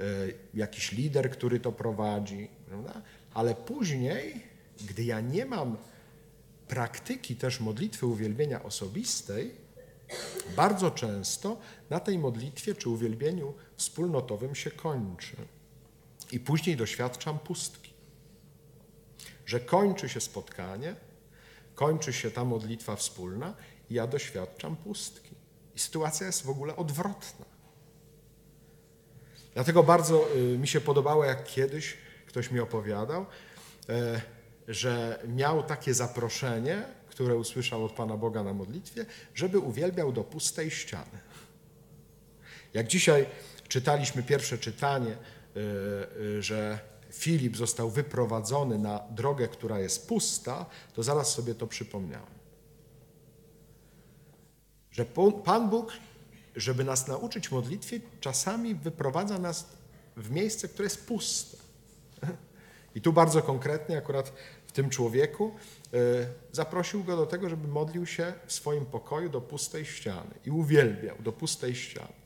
[0.00, 3.02] y, jakiś lider, który to prowadzi, prawda?
[3.34, 4.42] ale później,
[4.88, 5.76] gdy ja nie mam
[6.68, 9.54] praktyki też modlitwy uwielbienia osobistej,
[10.56, 11.58] bardzo często
[11.90, 15.36] na tej modlitwie czy uwielbieniu wspólnotowym się kończy.
[16.32, 17.92] I później doświadczam pustki.
[19.46, 20.94] Że kończy się spotkanie,
[21.80, 23.54] kończy się ta modlitwa wspólna
[23.90, 25.34] ja doświadczam pustki.
[25.76, 27.46] I sytuacja jest w ogóle odwrotna.
[29.54, 33.26] Dlatego bardzo y, mi się podobało, jak kiedyś ktoś mi opowiadał,
[33.88, 34.20] e,
[34.68, 40.70] że miał takie zaproszenie, które usłyszał od Pana Boga na modlitwie, żeby uwielbiał do pustej
[40.70, 41.18] ściany.
[42.74, 43.26] Jak dzisiaj
[43.68, 45.16] czytaliśmy pierwsze czytanie, e,
[46.38, 52.40] e, że Filip został wyprowadzony na drogę, która jest pusta, to zaraz sobie to przypomniałem.
[54.90, 55.04] Że
[55.44, 55.92] Pan Bóg,
[56.56, 59.66] żeby nas nauczyć modlitwie, czasami wyprowadza nas
[60.16, 61.56] w miejsce, które jest puste.
[62.94, 64.32] I tu bardzo konkretnie, akurat
[64.66, 65.54] w tym człowieku,
[65.94, 65.96] e,
[66.52, 71.16] zaprosił go do tego, żeby modlił się w swoim pokoju do pustej ściany i uwielbiał
[71.20, 72.19] do pustej ściany.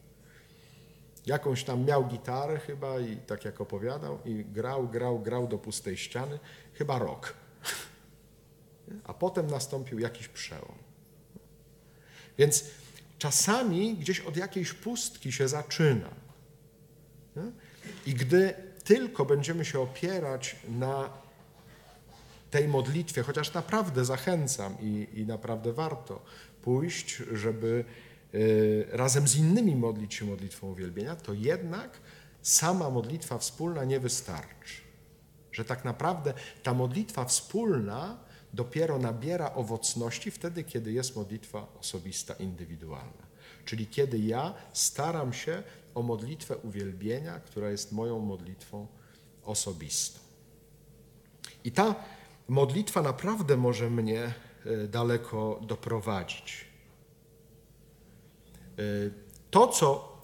[1.26, 5.96] Jakąś tam miał gitarę chyba i tak jak opowiadał i grał, grał, grał do pustej
[5.96, 6.38] ściany,
[6.74, 7.34] chyba rok.
[9.04, 10.74] A potem nastąpił jakiś przełom.
[12.38, 12.64] Więc
[13.18, 16.08] czasami gdzieś od jakiejś pustki się zaczyna.
[18.06, 21.10] I gdy tylko będziemy się opierać na
[22.50, 26.22] tej modlitwie, chociaż naprawdę zachęcam i, i naprawdę warto
[26.62, 27.84] pójść, żeby
[28.88, 32.00] razem z innymi modlić się modlitwą uwielbienia, to jednak
[32.42, 34.74] sama modlitwa wspólna nie wystarczy.
[35.52, 38.18] Że tak naprawdę ta modlitwa wspólna
[38.52, 43.26] dopiero nabiera owocności wtedy, kiedy jest modlitwa osobista, indywidualna.
[43.64, 45.62] Czyli kiedy ja staram się
[45.94, 48.86] o modlitwę uwielbienia, która jest moją modlitwą
[49.44, 50.20] osobistą.
[51.64, 51.94] I ta
[52.48, 56.73] modlitwa naprawdę może mnie e, daleko doprowadzić.
[58.78, 58.82] E,
[59.50, 60.14] to, co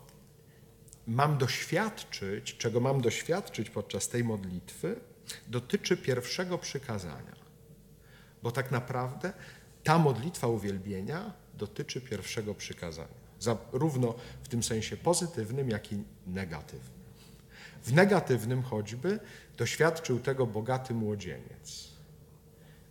[1.07, 5.01] mam doświadczyć, czego mam doświadczyć podczas tej modlitwy,
[5.49, 7.37] dotyczy pierwszego przykazania.
[8.43, 9.33] Bo tak naprawdę
[9.85, 13.21] ta modlitwa uwielbienia dotyczy pierwszego przykazania.
[13.41, 17.01] Zarówno w tym sensie pozytywnym, jak i negatywnym.
[17.85, 19.21] W negatywnym choćby
[19.57, 21.89] doświadczył tego bogaty młodzieniec,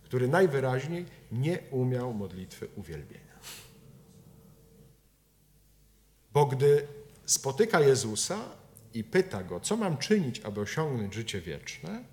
[0.04, 3.29] który najwyraźniej nie umiał modlitwy uwielbienia.
[6.32, 6.86] Bo gdy
[7.24, 8.38] spotyka Jezusa
[8.94, 12.04] i pyta go, co mam czynić, aby osiągnąć życie wieczne,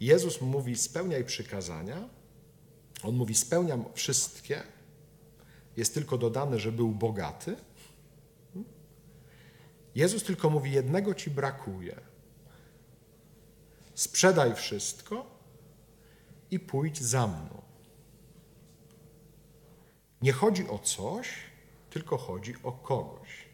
[0.00, 2.08] Jezus mówi: spełniaj przykazania.
[3.02, 4.62] On mówi: spełniam wszystkie.
[5.76, 7.56] Jest tylko dodane, że był bogaty.
[9.94, 12.00] Jezus tylko mówi: jednego ci brakuje.
[13.94, 15.26] Sprzedaj wszystko
[16.50, 17.62] i pójdź za mną.
[20.22, 21.28] Nie chodzi o coś,
[21.90, 23.48] tylko chodzi o kogoś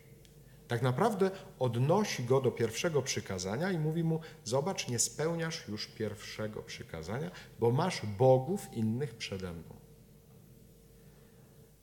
[0.69, 6.63] tak naprawdę odnosi go do pierwszego przykazania i mówi mu: Zobacz, nie spełniasz już pierwszego
[6.63, 9.77] przykazania, bo masz bogów innych przede mną.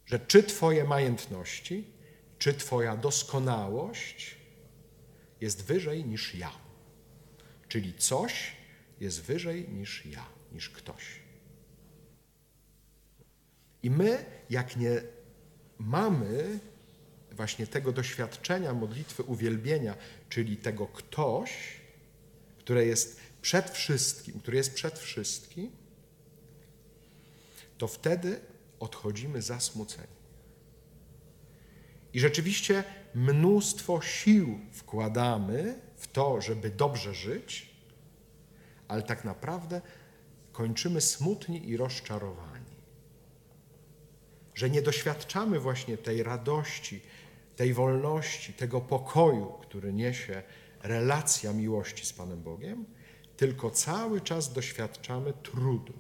[0.06, 1.88] Że czy Twoje majętności,
[2.40, 4.38] czy Twoja doskonałość
[5.42, 6.52] jest wyżej niż ja.
[7.68, 8.56] Czyli coś
[9.00, 11.22] jest wyżej niż ja, niż ktoś.
[13.84, 15.02] I my, jak nie
[15.86, 16.60] mamy
[17.32, 19.96] właśnie tego doświadczenia modlitwy uwielbienia,
[20.30, 21.52] czyli tego ktoś,
[22.60, 25.72] które jest przed wszystkim, który jest przed wszystkim,
[27.78, 28.40] to wtedy
[28.80, 30.22] odchodzimy zasmuceni.
[32.14, 32.84] I rzeczywiście
[33.16, 37.70] mnóstwo sił wkładamy w to, żeby dobrze żyć,
[38.88, 39.82] ale tak naprawdę
[40.52, 42.51] kończymy smutni i rozczarowani.
[44.56, 47.02] Że nie doświadczamy właśnie tej radości,
[47.56, 50.44] tej wolności, tego pokoju, który niesie
[50.84, 52.86] relacja miłości z Panem Bogiem,
[53.38, 55.94] tylko cały czas doświadczamy trudu.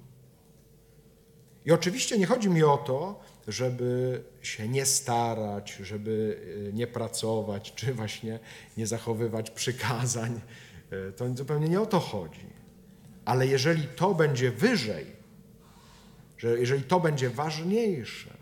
[1.65, 7.73] I oczywiście nie chodzi mi o to, żeby się nie starać, żeby e, nie pracować,
[7.75, 8.39] czy właśnie
[8.77, 10.41] nie zachowywać przykazań.
[10.91, 12.45] E, to zupełnie nie o to chodzi.
[13.25, 15.05] Ale jeżeli to będzie wyżej,
[16.37, 18.40] że jeżeli to będzie ważniejsze,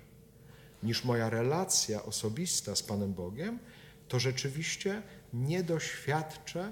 [0.84, 3.60] niż moja relacja osobista z Panem Bogiem,
[4.08, 5.02] to rzeczywiście
[5.34, 6.72] nie doświadczę e,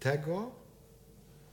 [0.00, 0.50] tego,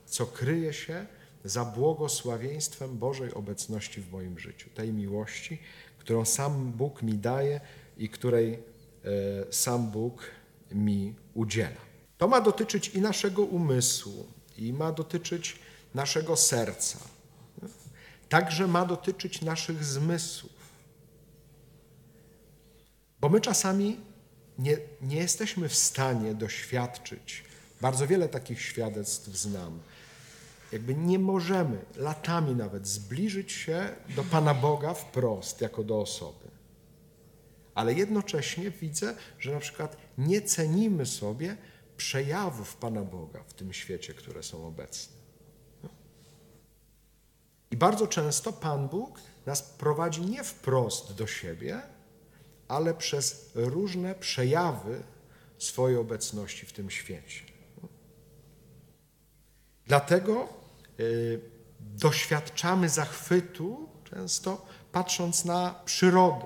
[0.05, 1.05] co kryje się
[1.43, 5.59] za błogosławieństwem Bożej obecności w moim życiu, tej miłości,
[5.97, 7.61] którą sam Bóg mi daje
[7.97, 8.59] i której e,
[9.53, 10.23] sam Bóg
[10.71, 11.81] mi udziela.
[12.17, 14.27] To ma dotyczyć i naszego umysłu,
[14.57, 15.59] i ma dotyczyć
[15.93, 16.99] naszego serca.
[18.29, 20.60] Także ma dotyczyć naszych zmysłów.
[23.21, 23.99] Bo my czasami
[24.59, 27.43] nie, nie jesteśmy w stanie doświadczyć,
[27.81, 29.79] bardzo wiele takich świadectw znam,
[30.71, 36.47] jakby nie możemy latami nawet zbliżyć się do Pana Boga wprost, jako do osoby.
[37.75, 41.57] Ale jednocześnie widzę, że na przykład nie cenimy sobie
[41.97, 45.21] przejawów Pana Boga w tym świecie, które są obecne.
[47.71, 51.81] I bardzo często Pan Bóg nas prowadzi nie wprost do siebie,
[52.71, 55.03] ale przez różne przejawy
[55.57, 57.41] swojej obecności w tym świecie.
[59.87, 60.49] Dlatego
[60.99, 61.39] y,
[61.79, 66.45] doświadczamy zachwytu często patrząc na przyrodę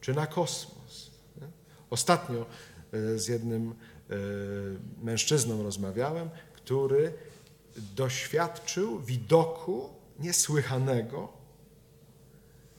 [0.00, 1.10] czy na kosmos.
[1.90, 2.46] Ostatnio
[2.94, 3.74] y, z jednym y,
[5.02, 7.12] mężczyzną rozmawiałem, który
[7.76, 11.41] doświadczył widoku niesłychanego.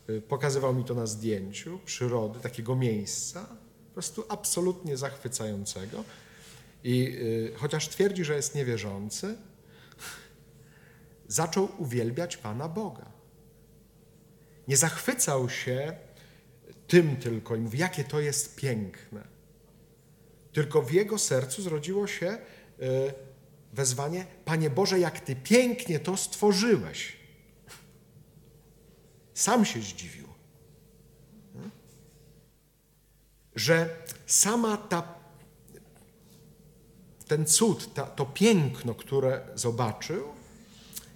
[0.09, 3.45] Y, pokazywał mi to na zdjęciu przyrody, takiego miejsca,
[3.87, 6.03] po prostu absolutnie zachwycającego.
[6.83, 7.17] I
[7.55, 9.35] chociaż twierdzi, że jest niewierzący,
[11.27, 13.11] zaczął uwielbiać Pana Boga.
[14.67, 15.93] Nie zachwycał się
[16.87, 19.27] tym tylko i mówi, jakie to jest piękne.
[20.53, 22.39] Tylko w jego sercu zrodziło się e,
[23.73, 27.22] wezwanie, Panie Boże, jak Ty pięknie to stworzyłeś.
[29.33, 30.27] Sam się zdziwił,
[33.55, 33.89] że
[34.25, 35.13] sama ta,
[37.27, 40.23] ten cud, ta, to piękno, które zobaczył,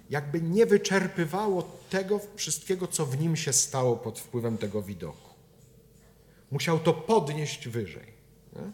[0.10, 5.30] jakby nie wyczerpywało tego wszystkiego, co w nim się stało pod wpływem tego widoku.
[6.52, 8.14] Musiał to podnieść wyżej.
[8.56, 8.72] Nie?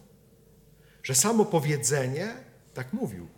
[1.02, 2.34] Że samo powiedzenie,
[2.74, 3.28] tak mówił,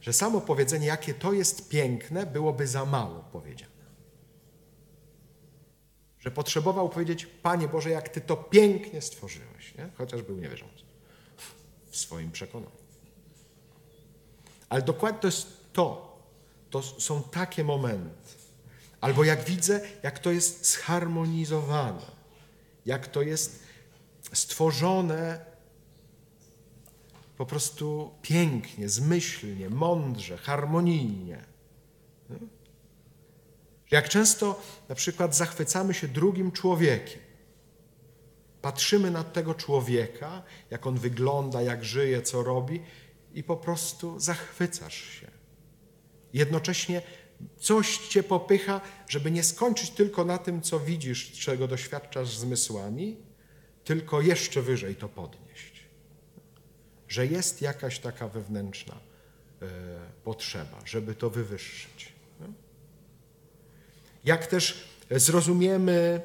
[0.00, 3.75] że samo powiedzenie, jakie to jest piękne, byłoby za mało powiedziane.
[6.26, 9.88] Że potrzebował powiedzieć, Panie Boże, jak Ty to pięknie stworzyłeś, nie?
[9.98, 10.84] chociaż był niewierzący
[11.90, 12.70] w swoim przekonaniu.
[14.68, 16.18] Ale dokładnie to jest to,
[16.70, 18.34] to są takie momenty.
[19.00, 22.06] Albo jak widzę, jak to jest zharmonizowane,
[22.86, 23.62] jak to jest
[24.32, 25.44] stworzone
[27.36, 31.44] po prostu pięknie, zmyślnie, mądrze, harmonijnie.
[33.90, 37.20] Jak często na przykład zachwycamy się drugim człowiekiem.
[38.62, 42.82] Patrzymy na tego człowieka, jak on wygląda, jak żyje, co robi,
[43.34, 45.30] i po prostu zachwycasz się.
[46.32, 47.02] Jednocześnie
[47.58, 53.16] coś cię popycha, żeby nie skończyć tylko na tym, co widzisz, czego doświadczasz zmysłami,
[53.84, 55.86] tylko jeszcze wyżej to podnieść.
[57.08, 58.94] Że jest jakaś taka wewnętrzna
[59.62, 59.66] e,
[60.24, 62.15] potrzeba, żeby to wywyższyć.
[64.26, 66.20] Jak też zrozumiemy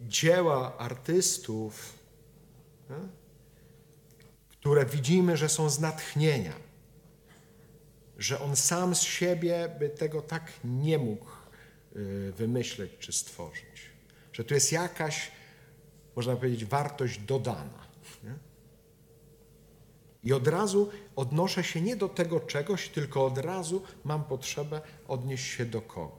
[0.00, 1.98] dzieła artystów,
[4.48, 6.54] które widzimy, że są z natchnienia,
[8.18, 11.98] że on sam z siebie by tego tak nie mógł e,
[12.32, 13.90] wymyśleć czy stworzyć.
[14.32, 15.30] Że tu jest jakaś
[16.18, 17.88] można powiedzieć, wartość dodana.
[20.24, 25.44] I od razu odnoszę się nie do tego czegoś, tylko od razu mam potrzebę odnieść
[25.44, 26.17] się do kogoś.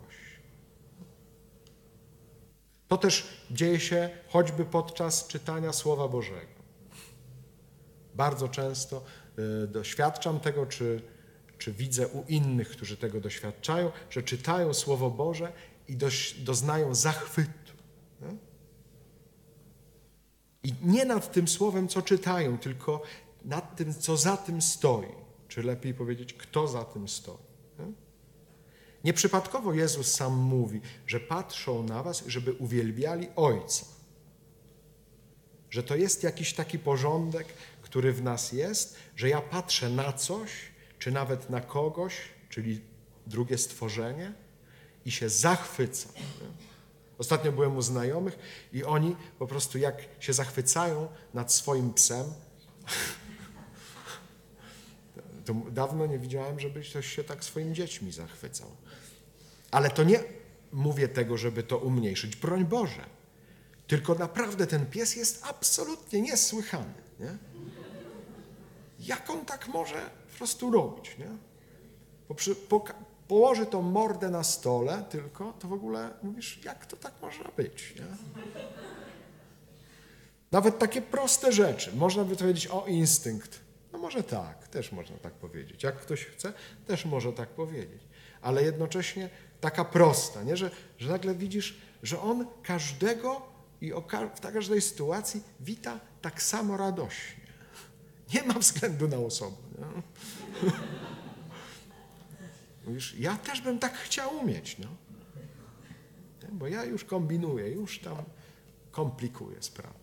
[2.89, 6.59] To też dzieje się choćby podczas czytania Słowa Bożego.
[8.15, 9.03] Bardzo często
[9.63, 11.01] y, doświadczam tego, czy,
[11.57, 15.51] czy widzę u innych, którzy tego doświadczają, że czytają Słowo Boże
[15.87, 15.97] i
[16.43, 17.73] doznają zachwytu.
[20.63, 23.01] I nie nad tym słowem, co czytają, tylko
[23.45, 25.07] nad tym, co za tym stoi.
[25.47, 27.48] Czy lepiej powiedzieć, kto za tym stoi.
[29.03, 33.85] Nieprzypadkowo Jezus sam mówi, że patrzą na was, żeby uwielbiali Ojca.
[35.69, 37.47] Że to jest jakiś taki porządek,
[37.81, 40.51] który w nas jest, że ja patrzę na coś,
[40.99, 42.15] czy nawet na kogoś,
[42.49, 42.81] czyli
[43.27, 44.33] drugie stworzenie,
[45.05, 46.11] i się zachwycam.
[47.17, 48.39] Ostatnio byłem u znajomych
[48.73, 52.25] i oni po prostu jak się zachwycają nad swoim psem,
[55.45, 58.67] to dawno nie widziałem, żeby ktoś się tak swoimi dziećmi zachwycał.
[59.71, 60.19] Ale to nie
[60.71, 63.05] mówię tego, żeby to umniejszyć, broń Boże.
[63.87, 66.93] Tylko naprawdę ten pies jest absolutnie niesłychany.
[67.19, 67.37] Nie?
[68.99, 71.17] Jak on tak może po prostu robić?
[71.17, 71.29] Nie?
[73.27, 77.95] położy tą mordę na stole tylko, to w ogóle mówisz, jak to tak można być?
[77.95, 78.05] Nie?
[80.51, 81.95] Nawet takie proste rzeczy.
[81.95, 83.59] Można by powiedzieć o instynkt.
[83.93, 85.83] No może tak, też można tak powiedzieć.
[85.83, 86.53] Jak ktoś chce,
[86.87, 88.01] też może tak powiedzieć.
[88.41, 89.29] Ale jednocześnie
[89.61, 90.57] taka prosta, nie?
[90.57, 93.41] Że, że nagle widzisz, że on każdego
[93.81, 93.91] i
[94.35, 97.49] w każdej sytuacji wita tak samo radośnie.
[98.33, 99.57] Nie ma względu na osobę.
[99.77, 100.01] Nie?
[102.87, 104.87] Mówisz, ja też bym tak chciał umieć, no.
[106.51, 108.23] Bo ja już kombinuję, już tam
[108.91, 109.99] komplikuję sprawę.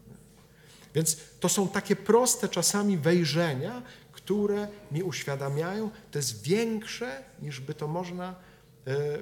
[0.95, 3.83] Więc to są takie proste czasami wejrzenia,
[4.13, 8.35] które mi uświadamiają, to jest większe niż by to można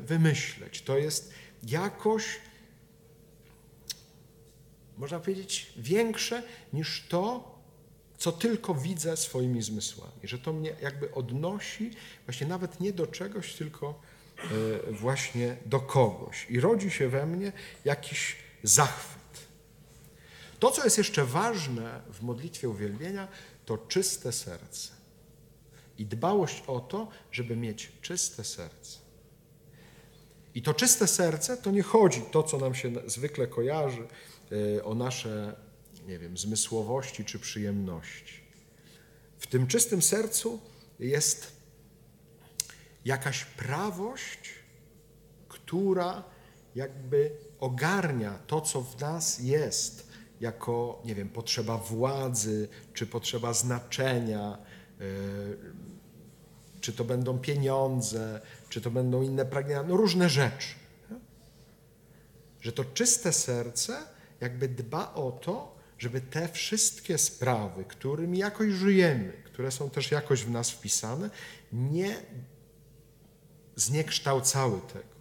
[0.01, 0.83] wymyśleć.
[0.83, 2.25] To jest jakoś,
[4.97, 6.43] można powiedzieć, większe
[6.73, 7.55] niż to,
[8.19, 10.13] co tylko widzę swoimi zmysłami.
[10.23, 11.91] Że to mnie jakby odnosi
[12.27, 14.01] właśnie nawet nie do czegoś, tylko
[14.39, 16.47] e, właśnie do kogoś.
[16.51, 17.53] I rodzi się we mnie
[17.85, 19.47] jakiś zachwyt.
[20.59, 23.29] To, co jest jeszcze ważne w modlitwie uwielbienia,
[23.67, 24.89] to czyste serce.
[25.99, 29.04] I dbałość o to, żeby mieć czyste serce.
[30.55, 34.07] I to czyste serce to nie chodzi to, co nam się zwykle kojarzy,
[34.79, 35.57] e, o nasze,
[36.07, 38.41] nie wiem, zmysłowości czy przyjemności.
[39.39, 40.61] W tym czystym sercu
[40.99, 41.53] jest
[43.05, 44.55] jakaś prawość,
[45.49, 46.25] która
[46.75, 47.31] jakby
[47.61, 50.09] ogarnia to, co w nas jest,
[50.41, 54.59] jako, nie wiem, potrzeba władzy, czy potrzeba znaczenia,
[55.01, 55.05] e,
[56.81, 58.41] czy to będą pieniądze,
[58.75, 60.75] czy to będą inne pragnienia, no różne rzeczy.
[62.61, 64.07] Że to czyste serce
[64.41, 70.45] jakby dba o to, żeby te wszystkie sprawy, którymi jakoś żyjemy, które są też jakoś
[70.45, 71.31] w nas wpisane,
[71.73, 72.17] nie
[73.77, 75.15] zniekształcały tego.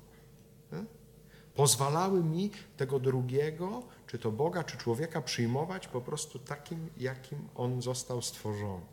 [1.56, 7.82] Pozwalały mi tego drugiego czy to Boga, czy człowieka przyjmować po prostu takim, jakim on
[7.82, 8.93] został stworzony.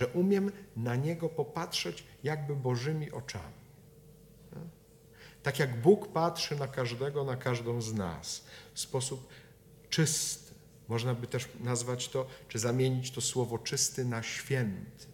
[0.00, 3.60] Że umiem na niego popatrzeć jakby Bożymi oczami.
[5.42, 8.44] Tak jak Bóg patrzy na każdego, na każdą z nas
[8.74, 9.28] w sposób
[9.90, 10.54] czysty.
[10.88, 15.06] Można by też nazwać to, czy zamienić to słowo czysty na święty.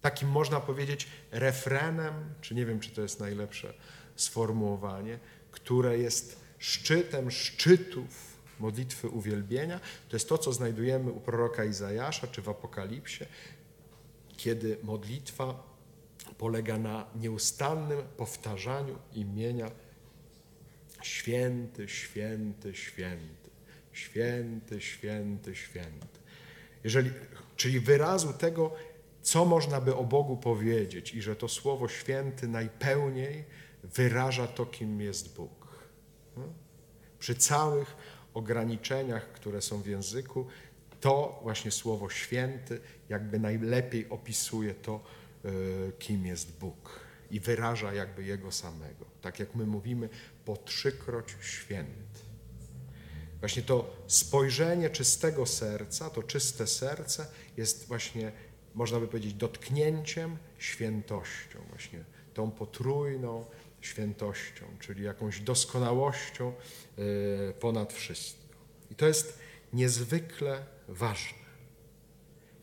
[0.00, 3.74] Takim można powiedzieć refrenem, czy nie wiem, czy to jest najlepsze
[4.16, 5.18] sformułowanie,
[5.50, 9.80] które jest szczytem szczytów modlitwy uwielbienia.
[10.08, 13.24] To jest to, co znajdujemy u proroka Izajasza czy w Apokalipsie,
[14.36, 15.68] kiedy modlitwa
[16.38, 19.70] polega na nieustannym powtarzaniu imienia
[21.02, 23.50] Święty, święty, święty,
[23.92, 26.18] święty, święty, święty.
[26.84, 27.10] Jeżeli,
[27.56, 28.74] czyli wyrazu tego,
[29.22, 33.44] co można by o Bogu powiedzieć i że to słowo święty najpełniej
[33.82, 35.68] wyraża to, kim jest Bóg.
[37.18, 37.96] Przy całych
[38.34, 40.46] ograniczeniach, które są w języku,
[41.00, 45.00] to właśnie słowo święty jakby najlepiej opisuje to,
[45.44, 45.48] e,
[45.98, 47.00] kim jest Bóg
[47.30, 49.04] i wyraża jakby Jego samego.
[49.22, 50.08] Tak jak my mówimy,
[50.44, 52.20] po trzykroć święty.
[53.40, 57.26] Właśnie to spojrzenie czystego serca, to czyste serce
[57.56, 58.32] jest właśnie,
[58.74, 62.04] można by powiedzieć, dotknięciem świętością, właśnie
[62.34, 63.44] tą potrójną
[63.80, 66.52] świętością, czyli jakąś doskonałością
[66.98, 68.54] e, ponad wszystko.
[68.90, 69.38] I to jest
[69.72, 71.48] niezwykle ważne.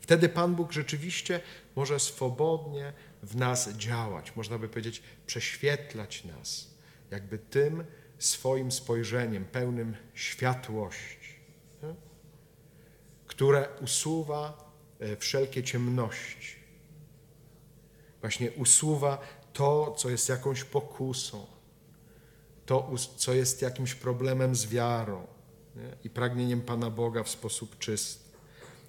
[0.00, 1.40] Wtedy Pan Bóg rzeczywiście
[1.76, 2.92] może swobodnie
[3.22, 6.70] w nas działać, można by powiedzieć, prześwietlać nas,
[7.10, 7.84] jakby tym
[8.18, 11.36] swoim spojrzeniem pełnym światłości,
[13.26, 16.56] które usuwa e, wszelkie ciemności.
[18.20, 19.18] Właśnie usuwa
[19.56, 21.46] to, co jest jakąś pokusą,
[22.66, 25.26] to, co jest jakimś problemem z wiarą
[25.76, 25.96] nie?
[26.04, 28.24] i pragnieniem Pana Boga w sposób czysty.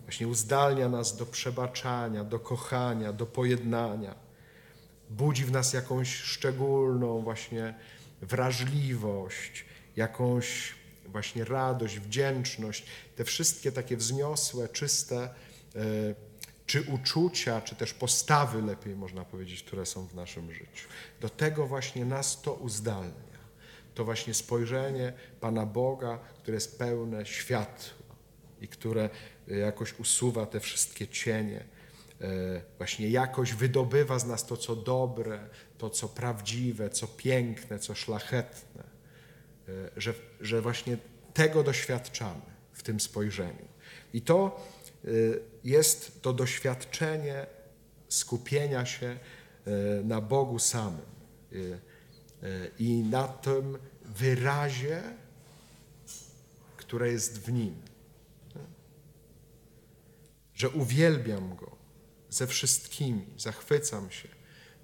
[0.02, 4.16] Właśnie uzdalnia nas do przebaczania, do kochania, do pojednania.
[5.10, 7.74] Budzi w nas jakąś szczególną właśnie
[8.22, 9.66] wrażliwość,
[9.96, 12.86] jakąś właśnie radość, wdzięczność.
[13.16, 15.30] Te wszystkie takie wzniosłe, czyste e,
[16.68, 20.88] czy uczucia, czy też postawy, lepiej można powiedzieć, które są w naszym życiu.
[21.22, 23.38] Do tego właśnie nas to uzdalnia.
[23.96, 28.06] To właśnie spojrzenie Pana Boga, które jest pełne światła
[28.62, 29.10] i które
[29.48, 31.64] e, jakoś usuwa te wszystkie cienie.
[32.22, 37.96] E, właśnie jakoś wydobywa z nas to, co dobre, to, co prawdziwe, co piękne, co
[37.96, 38.84] szlachetne.
[39.70, 40.98] E, że, że właśnie
[41.34, 42.42] tego doświadczamy
[42.74, 43.68] w tym spojrzeniu.
[44.14, 44.62] I to
[45.64, 47.46] jest to doświadczenie
[48.10, 49.20] skupienia się
[49.68, 51.06] y, na Bogu samym
[51.54, 51.80] y,
[52.80, 55.04] i na tym wyrazie,
[56.78, 57.76] które jest w Nim.
[60.54, 61.76] Że uwielbiam Go
[62.30, 64.28] ze wszystkimi, zachwycam się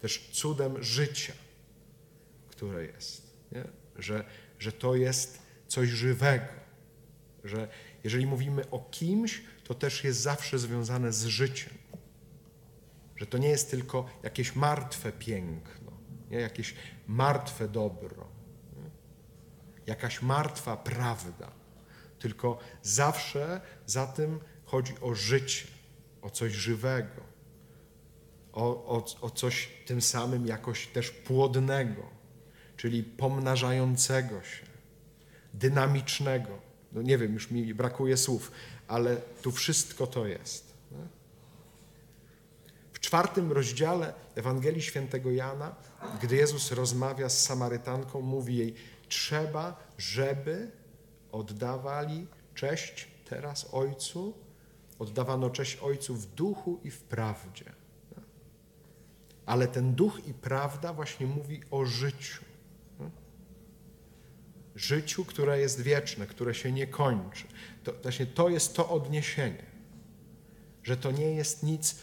[0.01, 1.33] też cudem życia,
[2.49, 3.21] które jest.
[3.51, 3.63] Nie?
[3.95, 4.25] Że,
[4.59, 6.45] że to jest coś żywego,
[7.43, 7.67] że
[8.03, 11.73] jeżeli mówimy o kimś, to też jest zawsze związane z życiem.
[13.15, 15.91] Że to nie jest tylko jakieś martwe piękno,
[16.29, 16.37] nie?
[16.37, 16.75] jakieś
[17.07, 18.27] martwe dobro,
[18.77, 18.89] nie?
[19.85, 21.51] jakaś martwa prawda,
[22.19, 25.67] tylko zawsze za tym chodzi o życie,
[26.21, 27.21] o coś żywego,
[28.53, 32.03] o, o, o coś tym samym jakoś też płodnego,
[32.77, 34.65] czyli pomnażającego się,
[35.53, 36.59] dynamicznego.
[36.91, 38.51] No nie wiem, już mi brakuje słów,
[38.93, 40.73] ale tu wszystko to jest.
[42.93, 45.75] W czwartym rozdziale Ewangelii Świętego Jana,
[46.21, 48.75] gdy Jezus rozmawia z Samarytanką, mówi jej:
[49.07, 50.71] Trzeba, żeby
[51.31, 54.33] oddawali cześć teraz Ojcu,
[54.99, 57.73] oddawano cześć Ojcu w duchu i w prawdzie.
[59.45, 62.43] Ale ten duch i prawda właśnie mówi o życiu.
[64.75, 67.47] Życiu, które jest wieczne, które się nie kończy.
[67.83, 69.65] To, właśnie to jest to odniesienie,
[70.83, 71.95] że to nie jest nic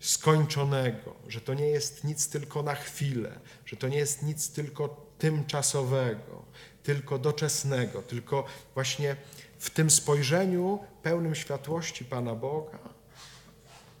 [0.00, 5.12] skończonego, że to nie jest nic tylko na chwilę, że to nie jest nic tylko
[5.18, 6.44] tymczasowego,
[6.82, 8.44] tylko doczesnego, tylko
[8.74, 9.16] właśnie
[9.58, 12.78] w tym spojrzeniu pełnym światłości Pana Boga,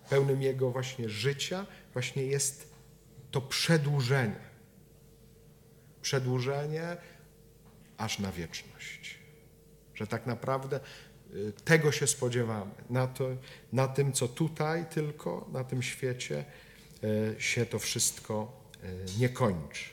[0.08, 2.72] pełnym Jego właśnie życia, właśnie jest
[3.30, 4.52] to przedłużenie.
[6.02, 6.96] Przedłużenie
[8.02, 9.18] aż na wieczność.
[9.94, 10.80] Że tak naprawdę
[11.34, 12.74] y, tego się spodziewamy.
[12.90, 13.28] Na, to,
[13.72, 16.44] na tym, co tutaj tylko, na tym świecie
[17.04, 19.84] y, się to wszystko y, nie kończy.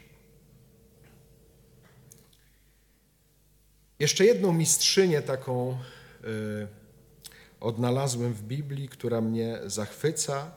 [3.99, 5.77] Jeszcze jedną mistrzynię taką
[7.59, 10.51] odnalazłem w Biblii, która mnie zachwyca,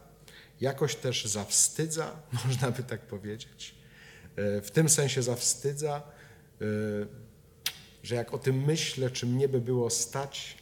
[0.60, 3.74] jakoś też zawstydza, można by tak powiedzieć.
[4.36, 6.02] W tym sensie zawstydza,
[8.02, 10.58] że jak o tym myślę, czy mnie by było stać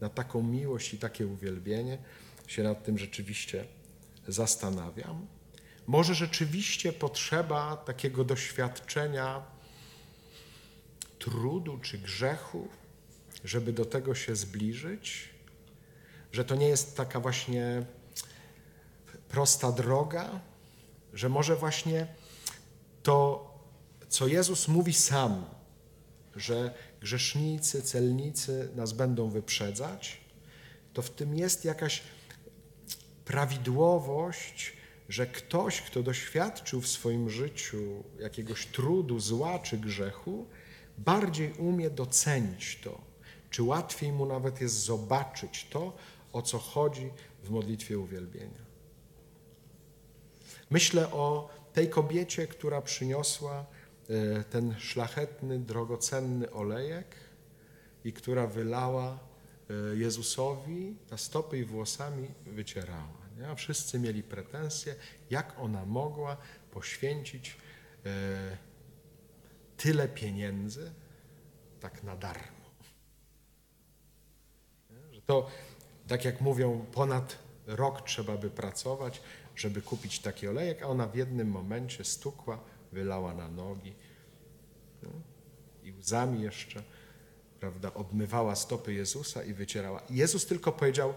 [0.00, 1.98] na taką miłość i takie uwielbienie,
[2.46, 3.64] się nad tym rzeczywiście
[4.28, 5.26] zastanawiam.
[5.86, 9.42] Może rzeczywiście potrzeba takiego doświadczenia
[11.18, 12.68] trudu czy grzechu,
[13.44, 15.28] żeby do tego się zbliżyć,
[16.32, 17.86] że to nie jest taka właśnie
[19.28, 20.40] prosta droga,
[21.12, 22.06] że może właśnie
[23.02, 23.44] to,
[24.08, 25.44] co Jezus mówi sam,
[26.36, 30.20] że grzesznicy, celnicy nas będą wyprzedzać,
[30.92, 32.02] to w tym jest jakaś
[33.24, 34.72] prawidłowość,
[35.08, 40.46] że ktoś, kto doświadczył w swoim życiu jakiegoś trudu, zła czy grzechu,
[40.98, 43.00] bardziej umie docenić to,
[43.50, 45.96] czy łatwiej mu nawet jest zobaczyć to,
[46.32, 47.10] o co chodzi
[47.42, 48.64] w modlitwie uwielbienia.
[50.70, 53.66] Myślę o tej kobiecie, która przyniosła
[54.50, 57.16] ten szlachetny, drogocenny olejek
[58.04, 59.18] i która wylała
[59.70, 63.24] e, Jezusowi na stopy i włosami wycierała.
[63.38, 63.56] Nie?
[63.56, 64.94] Wszyscy mieli pretensje,
[65.30, 66.36] jak ona mogła
[66.70, 67.56] poświęcić
[68.06, 68.56] e,
[69.76, 70.92] tyle pieniędzy
[71.80, 72.64] tak na darmo.
[75.12, 75.50] Że to,
[76.08, 79.22] tak jak mówią, ponad rok trzeba by pracować,
[79.56, 82.58] żeby kupić taki olejek, a ona w jednym momencie stukła
[82.94, 83.94] wylała na nogi
[85.02, 85.10] no,
[85.82, 86.82] i łzami jeszcze,
[87.60, 90.02] prawda, obmywała stopy Jezusa i wycierała.
[90.10, 91.14] Jezus tylko powiedział,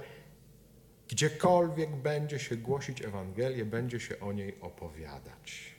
[1.08, 5.76] gdziekolwiek będzie się głosić Ewangelię, będzie się o niej opowiadać.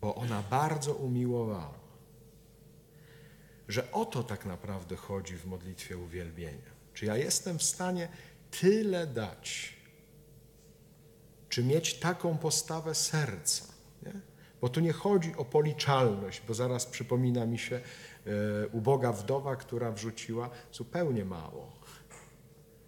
[0.00, 1.82] Bo ona bardzo umiłowała.
[3.68, 6.72] Że o to tak naprawdę chodzi w modlitwie uwielbienia.
[6.94, 8.08] Czy ja jestem w stanie
[8.60, 9.76] tyle dać,
[11.52, 13.64] czy mieć taką postawę serca.
[14.02, 14.12] Nie?
[14.60, 19.92] Bo tu nie chodzi o policzalność, bo zaraz przypomina mi się e, uboga wdowa, która
[19.92, 21.72] wrzuciła zupełnie mało.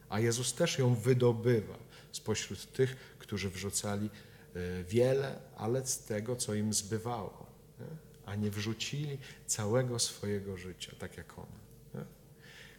[0.09, 1.75] A Jezus też ją wydobywa
[2.13, 4.11] spośród tych, którzy wrzucali
[4.55, 7.47] e, wiele, ale z tego, co im zbywało.
[7.81, 7.97] Nie?
[8.27, 11.59] A nie wrzucili całego swojego życia, tak jak ona.
[11.95, 12.05] Nie?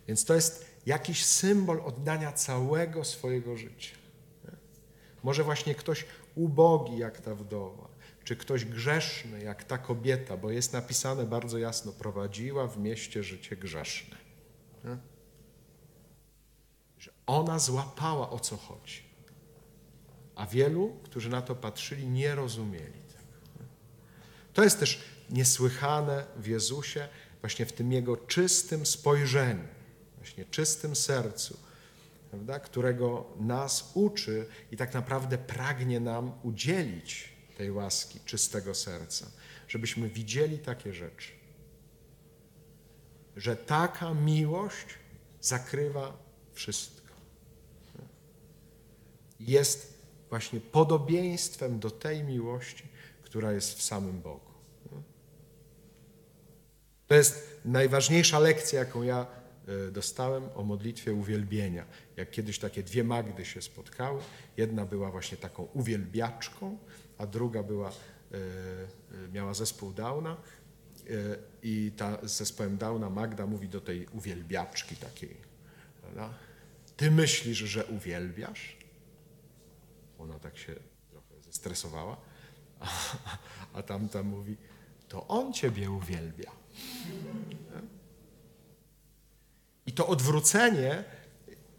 [0.08, 4.05] Więc to jest jakiś symbol oddania całego swojego życia.
[5.26, 6.06] Może właśnie ktoś
[6.36, 7.88] ubogi jak ta wdowa,
[8.24, 13.58] czy ktoś grzeszny jak ta kobieta, bo jest napisane bardzo jasno, prowadziła w mieście życie
[13.58, 14.18] grzeszne.
[17.00, 19.02] Że ona złapała o co chodzi.
[20.36, 23.64] A wielu, którzy na to patrzyli, nie rozumieli tego.
[24.54, 27.08] To jest też niesłychane w Jezusie,
[27.42, 29.68] właśnie w tym Jego czystym spojrzeniu,
[30.18, 31.65] właśnie czystym sercu,
[32.36, 39.26] prawda, którego nas uczy i tak naprawdę pragnie nam udzielić tej łaski czystego serca,
[39.68, 41.32] żebyśmy widzieli takie rzeczy.
[43.36, 44.86] Że taka miłość
[45.42, 46.18] zakrywa
[46.54, 47.14] wszystko.
[49.40, 49.94] Jest
[50.30, 52.84] właśnie podobieństwem do tej miłości,
[53.24, 54.52] która jest w samym Bogu.
[57.08, 59.26] To jest najważniejsza lekcja, jaką ja
[59.92, 61.86] dostałem o modlitwie uwielbienia.
[62.18, 64.22] Jak kiedyś takie dwie Magdy się spotkały,
[64.58, 66.78] jedna była właśnie taką uwielbiaczką,
[67.18, 67.94] a druga była, e,
[68.34, 68.38] e,
[69.34, 70.38] miała zespół Downa
[71.64, 75.38] i ta z zespołem Downa Magda mówi do tej uwielbiaczki takiej,
[76.02, 76.34] prawda?
[76.98, 78.78] ty myślisz, że uwielbiasz?
[80.20, 80.76] Ona tak się
[81.10, 82.18] trochę zestresowała,
[82.80, 82.88] a,
[83.74, 84.58] a tamta mówi,
[85.08, 86.52] to on ciebie uwielbia.
[89.86, 91.04] I to odwrócenie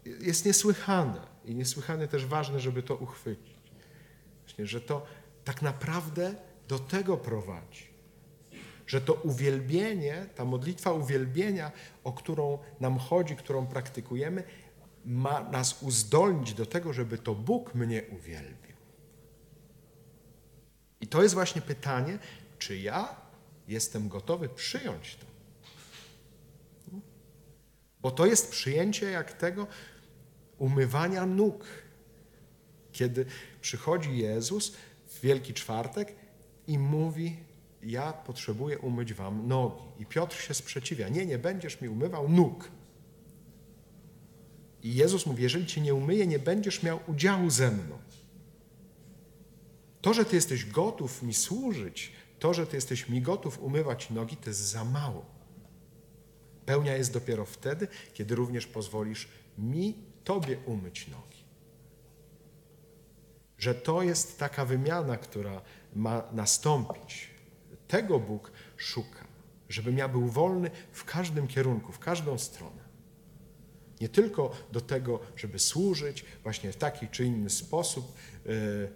[0.05, 3.57] jest niesłychane i niesłychanie też ważne, żeby to uchwycić.
[4.41, 5.05] Właśnie, że to
[5.43, 6.35] tak naprawdę
[6.67, 7.87] do tego prowadzi.
[8.87, 11.71] Że to uwielbienie, ta modlitwa uwielbienia,
[12.03, 14.43] o którą nam chodzi, którą praktykujemy,
[15.05, 18.77] ma nas uzdolnić do tego, żeby to Bóg mnie uwielbił.
[21.01, 22.19] I to jest właśnie pytanie,
[22.59, 23.15] czy ja
[23.67, 25.25] jestem gotowy przyjąć to.
[28.07, 29.67] Bo to jest przyjęcie jak tego
[30.57, 31.65] umywania nóg.
[32.91, 33.25] Kiedy
[33.61, 34.73] przychodzi Jezus
[35.07, 36.15] w Wielki Czwartek
[36.67, 37.37] i mówi:
[37.83, 39.83] Ja potrzebuję umyć wam nogi.
[39.99, 42.71] I Piotr się sprzeciwia: Nie, nie będziesz mi umywał nóg.
[44.83, 47.97] I Jezus mówi: Jeżeli cię nie umyję, nie będziesz miał udziału ze mną.
[50.01, 54.37] To, że ty jesteś gotów mi służyć, to, że ty jesteś mi gotów umywać nogi,
[54.37, 55.36] to jest za mało.
[56.67, 61.43] Pełnia jest dopiero wtedy, kiedy również pozwolisz mi, tobie umyć nogi.
[63.57, 65.61] Że to jest taka wymiana, która
[65.95, 67.29] ma nastąpić.
[67.87, 69.27] Tego Bóg szuka,
[69.69, 72.83] żebym ja był wolny w każdym kierunku, w każdą stronę.
[74.01, 78.13] Nie tylko do tego, żeby służyć właśnie w taki czy inny sposób,
[78.45, 78.91] yy,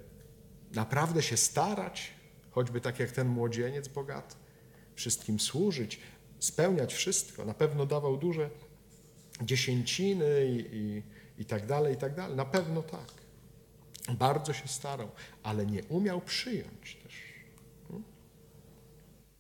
[0.72, 2.13] naprawdę się starać,
[2.49, 4.36] choćby tak jak ten młodzieniec bogaty,
[4.95, 5.99] wszystkim służyć,
[6.41, 7.45] spełniać wszystko.
[7.45, 8.49] Na pewno dawał duże
[9.41, 11.03] dziesięciny i, i,
[11.37, 12.37] i tak dalej, i tak dalej.
[12.37, 13.11] Na pewno tak.
[14.17, 15.11] Bardzo się starał,
[15.43, 17.31] ale nie umiał przyjąć też.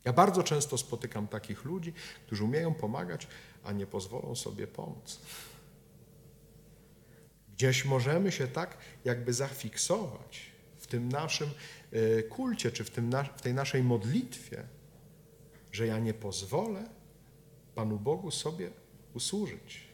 [0.05, 1.93] Ja bardzo często spotykam takich ludzi,
[2.25, 3.27] którzy umieją pomagać,
[3.63, 5.19] a nie pozwolą sobie pomóc.
[7.53, 10.41] Gdzieś możemy się tak jakby zafiksować
[10.77, 11.49] w tym naszym
[11.91, 14.63] e, kulcie, czy w, tym, w tej naszej modlitwie,
[15.71, 16.89] że ja nie pozwolę
[17.75, 18.71] Panu Bogu sobie
[19.13, 19.91] usłużyć.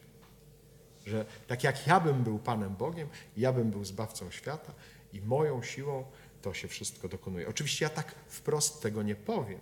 [1.06, 4.74] Że tak jak ja bym był Panem Bogiem, ja bym był zbawcą świata
[5.14, 6.06] i moją siłą
[6.42, 7.48] to się wszystko dokonuje.
[7.48, 9.60] Oczywiście ja tak wprost tego nie powiem,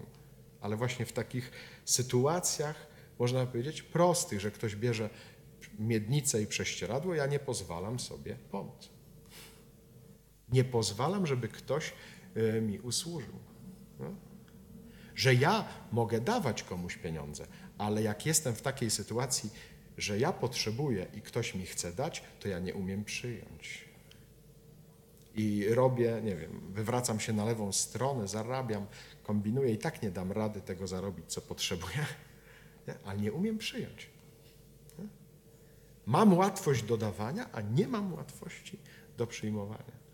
[0.61, 1.51] ale właśnie w takich
[1.85, 2.87] sytuacjach,
[3.19, 5.09] można powiedzieć, prostych, że ktoś bierze
[5.79, 8.89] miednicę i prześcieradło, ja nie pozwalam sobie pomóc.
[10.49, 11.93] Nie pozwalam, żeby ktoś
[12.35, 13.33] e, mi usłużył.
[13.99, 14.15] No?
[15.15, 17.47] Że ja mogę dawać komuś pieniądze,
[17.77, 19.49] ale jak jestem w takiej sytuacji,
[19.97, 23.85] że ja potrzebuję i ktoś mi chce dać, to ja nie umiem przyjąć.
[25.35, 28.85] I robię, nie wiem, wywracam się na lewą stronę, zarabiam,
[29.23, 32.05] kombinuję i tak nie dam rady tego zarobić, co potrzebuję,
[32.87, 32.93] nie?
[33.05, 34.09] ale nie umiem przyjąć.
[34.99, 35.05] Nie?
[36.05, 38.79] Mam łatwość do dawania, a nie mam łatwości
[39.17, 40.04] do przyjmowania.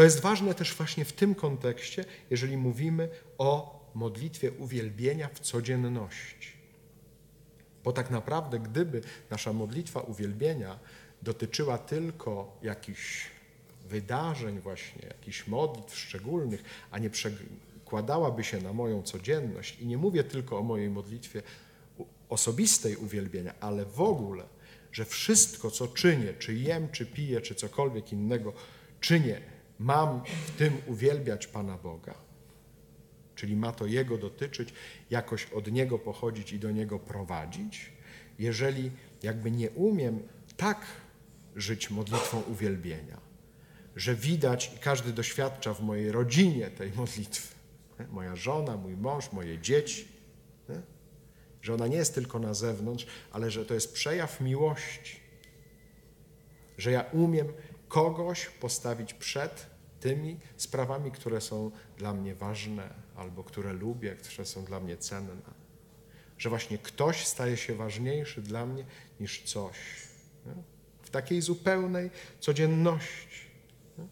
[0.00, 6.52] To jest ważne też właśnie w tym kontekście, jeżeli mówimy o modlitwie uwielbienia w codzienności.
[7.84, 10.78] Bo tak naprawdę, gdyby nasza modlitwa uwielbienia
[11.22, 13.26] dotyczyła tylko jakichś
[13.88, 20.24] wydarzeń, właśnie jakichś modlitw szczególnych, a nie przekładałaby się na moją codzienność, i nie mówię
[20.24, 21.42] tylko o mojej modlitwie
[22.28, 24.44] osobistej uwielbienia, ale w ogóle,
[24.92, 28.52] że wszystko, co czynię, czy jem, czy piję, czy cokolwiek innego,
[29.00, 32.14] czynię mam w tym uwielbiać Pana Boga,
[33.34, 34.72] czyli ma to Jego dotyczyć,
[35.10, 37.92] jakoś od Niego pochodzić i do Niego prowadzić,
[38.38, 38.90] jeżeli
[39.22, 40.20] jakby nie umiem
[40.56, 40.86] tak
[41.56, 43.20] żyć modlitwą uwielbienia,
[43.96, 47.54] że widać i każdy doświadcza w mojej rodzinie tej modlitwy,
[48.10, 50.08] moja żona, mój mąż, moje dzieci,
[51.62, 55.20] że ona nie jest tylko na zewnątrz, ale że to jest przejaw miłości,
[56.78, 57.52] że ja umiem
[57.88, 59.69] kogoś postawić przed
[60.00, 65.60] tymi sprawami, które są dla mnie ważne albo które lubię, które są dla mnie cenne.
[66.38, 68.84] Że właśnie ktoś staje się ważniejszy dla mnie
[69.20, 69.76] niż coś.
[70.46, 70.62] Nie?
[71.02, 73.50] W takiej zupełnej codzienności.
[73.98, 74.04] Nie?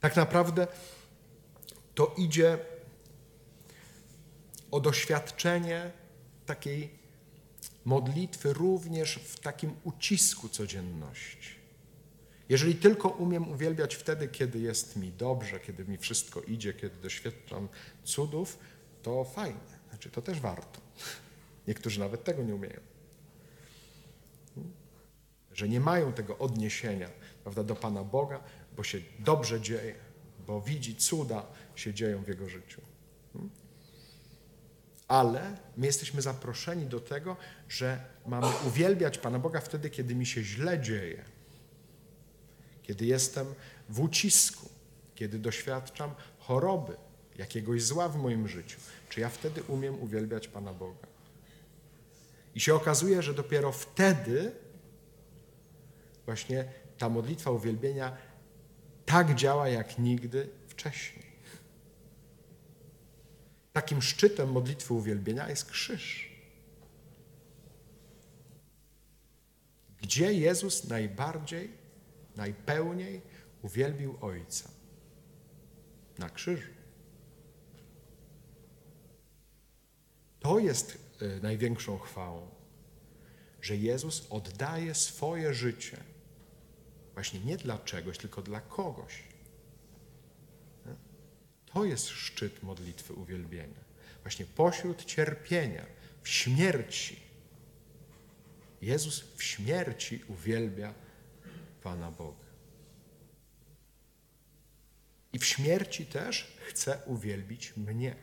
[0.00, 0.66] Tak naprawdę
[1.94, 2.58] to idzie
[4.70, 5.90] o doświadczenie
[6.46, 6.90] takiej
[7.84, 11.59] modlitwy również w takim ucisku codzienności.
[12.50, 17.68] Jeżeli tylko umiem uwielbiać wtedy, kiedy jest mi dobrze, kiedy mi wszystko idzie, kiedy doświadczam
[18.04, 18.58] cudów,
[19.02, 19.80] to fajnie.
[19.88, 20.80] Znaczy, to też warto.
[21.68, 22.80] Niektórzy nawet tego nie umieją.
[25.52, 27.08] Że nie mają tego odniesienia
[27.42, 28.40] prawda, do Pana Boga,
[28.76, 29.94] bo się dobrze dzieje,
[30.46, 32.80] bo widzi cuda się dzieją w Jego życiu.
[35.08, 37.36] Ale my jesteśmy zaproszeni do tego,
[37.68, 41.24] że mamy uwielbiać Pana Boga wtedy, kiedy mi się źle dzieje,
[42.82, 43.54] kiedy jestem
[43.88, 44.68] w ucisku,
[45.14, 46.96] kiedy doświadczam choroby,
[47.38, 48.80] jakiegoś zła w moim życiu.
[49.08, 51.06] Czy ja wtedy umiem uwielbiać Pana Boga?
[52.54, 54.52] I się okazuje, że dopiero wtedy
[56.26, 58.16] właśnie ta modlitwa uwielbienia
[59.06, 61.30] tak działa jak nigdy wcześniej.
[63.72, 66.30] Takim szczytem modlitwy uwielbienia jest krzyż.
[70.02, 71.79] Gdzie Jezus najbardziej,
[72.40, 73.22] najpełniej
[73.62, 74.70] uwielbił Ojca?
[76.18, 76.70] Na krzyżu.
[80.40, 82.48] To jest y, największą chwałą,
[83.62, 85.96] że Jezus oddaje swoje życie
[87.14, 89.22] właśnie nie dla czegoś, tylko dla kogoś.
[91.66, 93.84] To jest szczyt modlitwy uwielbienia.
[94.22, 95.86] Właśnie pośród cierpienia,
[96.22, 97.20] w śmierci.
[98.82, 100.94] Jezus w śmierci uwielbia
[101.82, 102.50] Pana Boga.
[105.32, 108.16] I w śmierci też chce uwielbić mnie.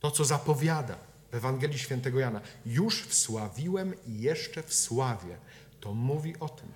[0.00, 0.98] To, co zapowiada
[1.30, 5.38] w Ewangelii Świętego Jana, już wsławiłem i jeszcze wsławię,
[5.80, 6.68] to mówi o tym.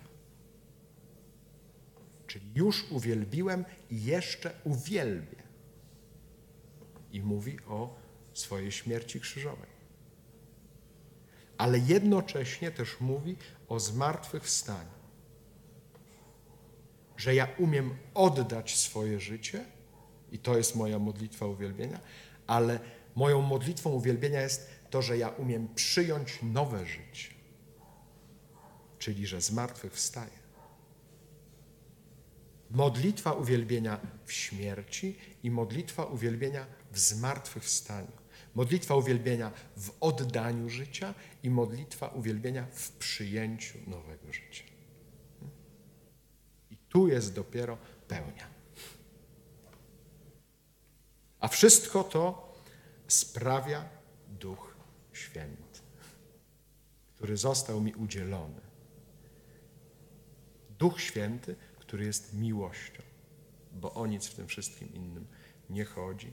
[2.26, 5.42] Czyli już uwielbiłem i jeszcze uwielbię.
[7.12, 7.98] I mówi o
[8.34, 9.79] swojej śmierci krzyżowej.
[11.60, 13.36] Ale jednocześnie też mówi
[13.68, 14.90] o zmartwychwstaniu.
[17.16, 19.64] Że ja umiem oddać swoje życie,
[20.32, 22.00] i to jest moja modlitwa uwielbienia,
[22.46, 22.80] ale
[23.14, 27.30] moją modlitwą uwielbienia jest to, że ja umiem przyjąć nowe życie,
[28.98, 30.40] czyli że zmartwychwstaję.
[32.70, 38.19] Modlitwa uwielbienia w śmierci i modlitwa uwielbienia w zmartwychwstaniu.
[38.54, 44.64] Modlitwa uwielbienia w oddaniu życia i modlitwa uwielbienia w przyjęciu nowego życia.
[46.70, 47.78] I tu jest dopiero
[48.08, 48.46] pełnia.
[51.40, 52.54] A wszystko to
[53.08, 53.88] sprawia
[54.28, 54.76] Duch
[55.12, 55.80] Święty,
[57.14, 58.60] który został mi udzielony.
[60.78, 63.02] Duch Święty, który jest miłością,
[63.72, 65.26] bo o nic w tym wszystkim innym
[65.70, 66.32] nie chodzi,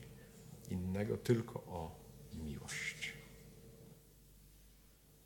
[0.70, 1.97] innego tylko o
[2.44, 3.12] miłość.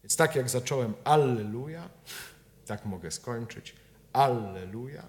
[0.03, 1.91] Więc tak jak zacząłem Alleluja,
[2.67, 3.77] tak mogę skończyć
[4.13, 5.05] Alleluja.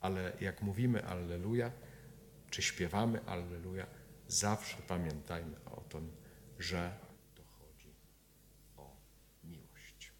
[0.00, 1.72] Ale jak mówimy Alleluja,
[2.50, 3.86] czy śpiewamy Alleluja,
[4.28, 6.12] zawsze pamiętajmy o tym,
[6.58, 6.92] że
[7.34, 7.94] to chodzi
[8.76, 8.96] o
[9.44, 10.12] miłość.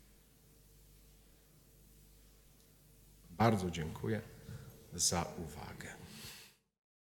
[3.30, 4.20] Bardzo dziękuję
[4.92, 5.97] za uwagę.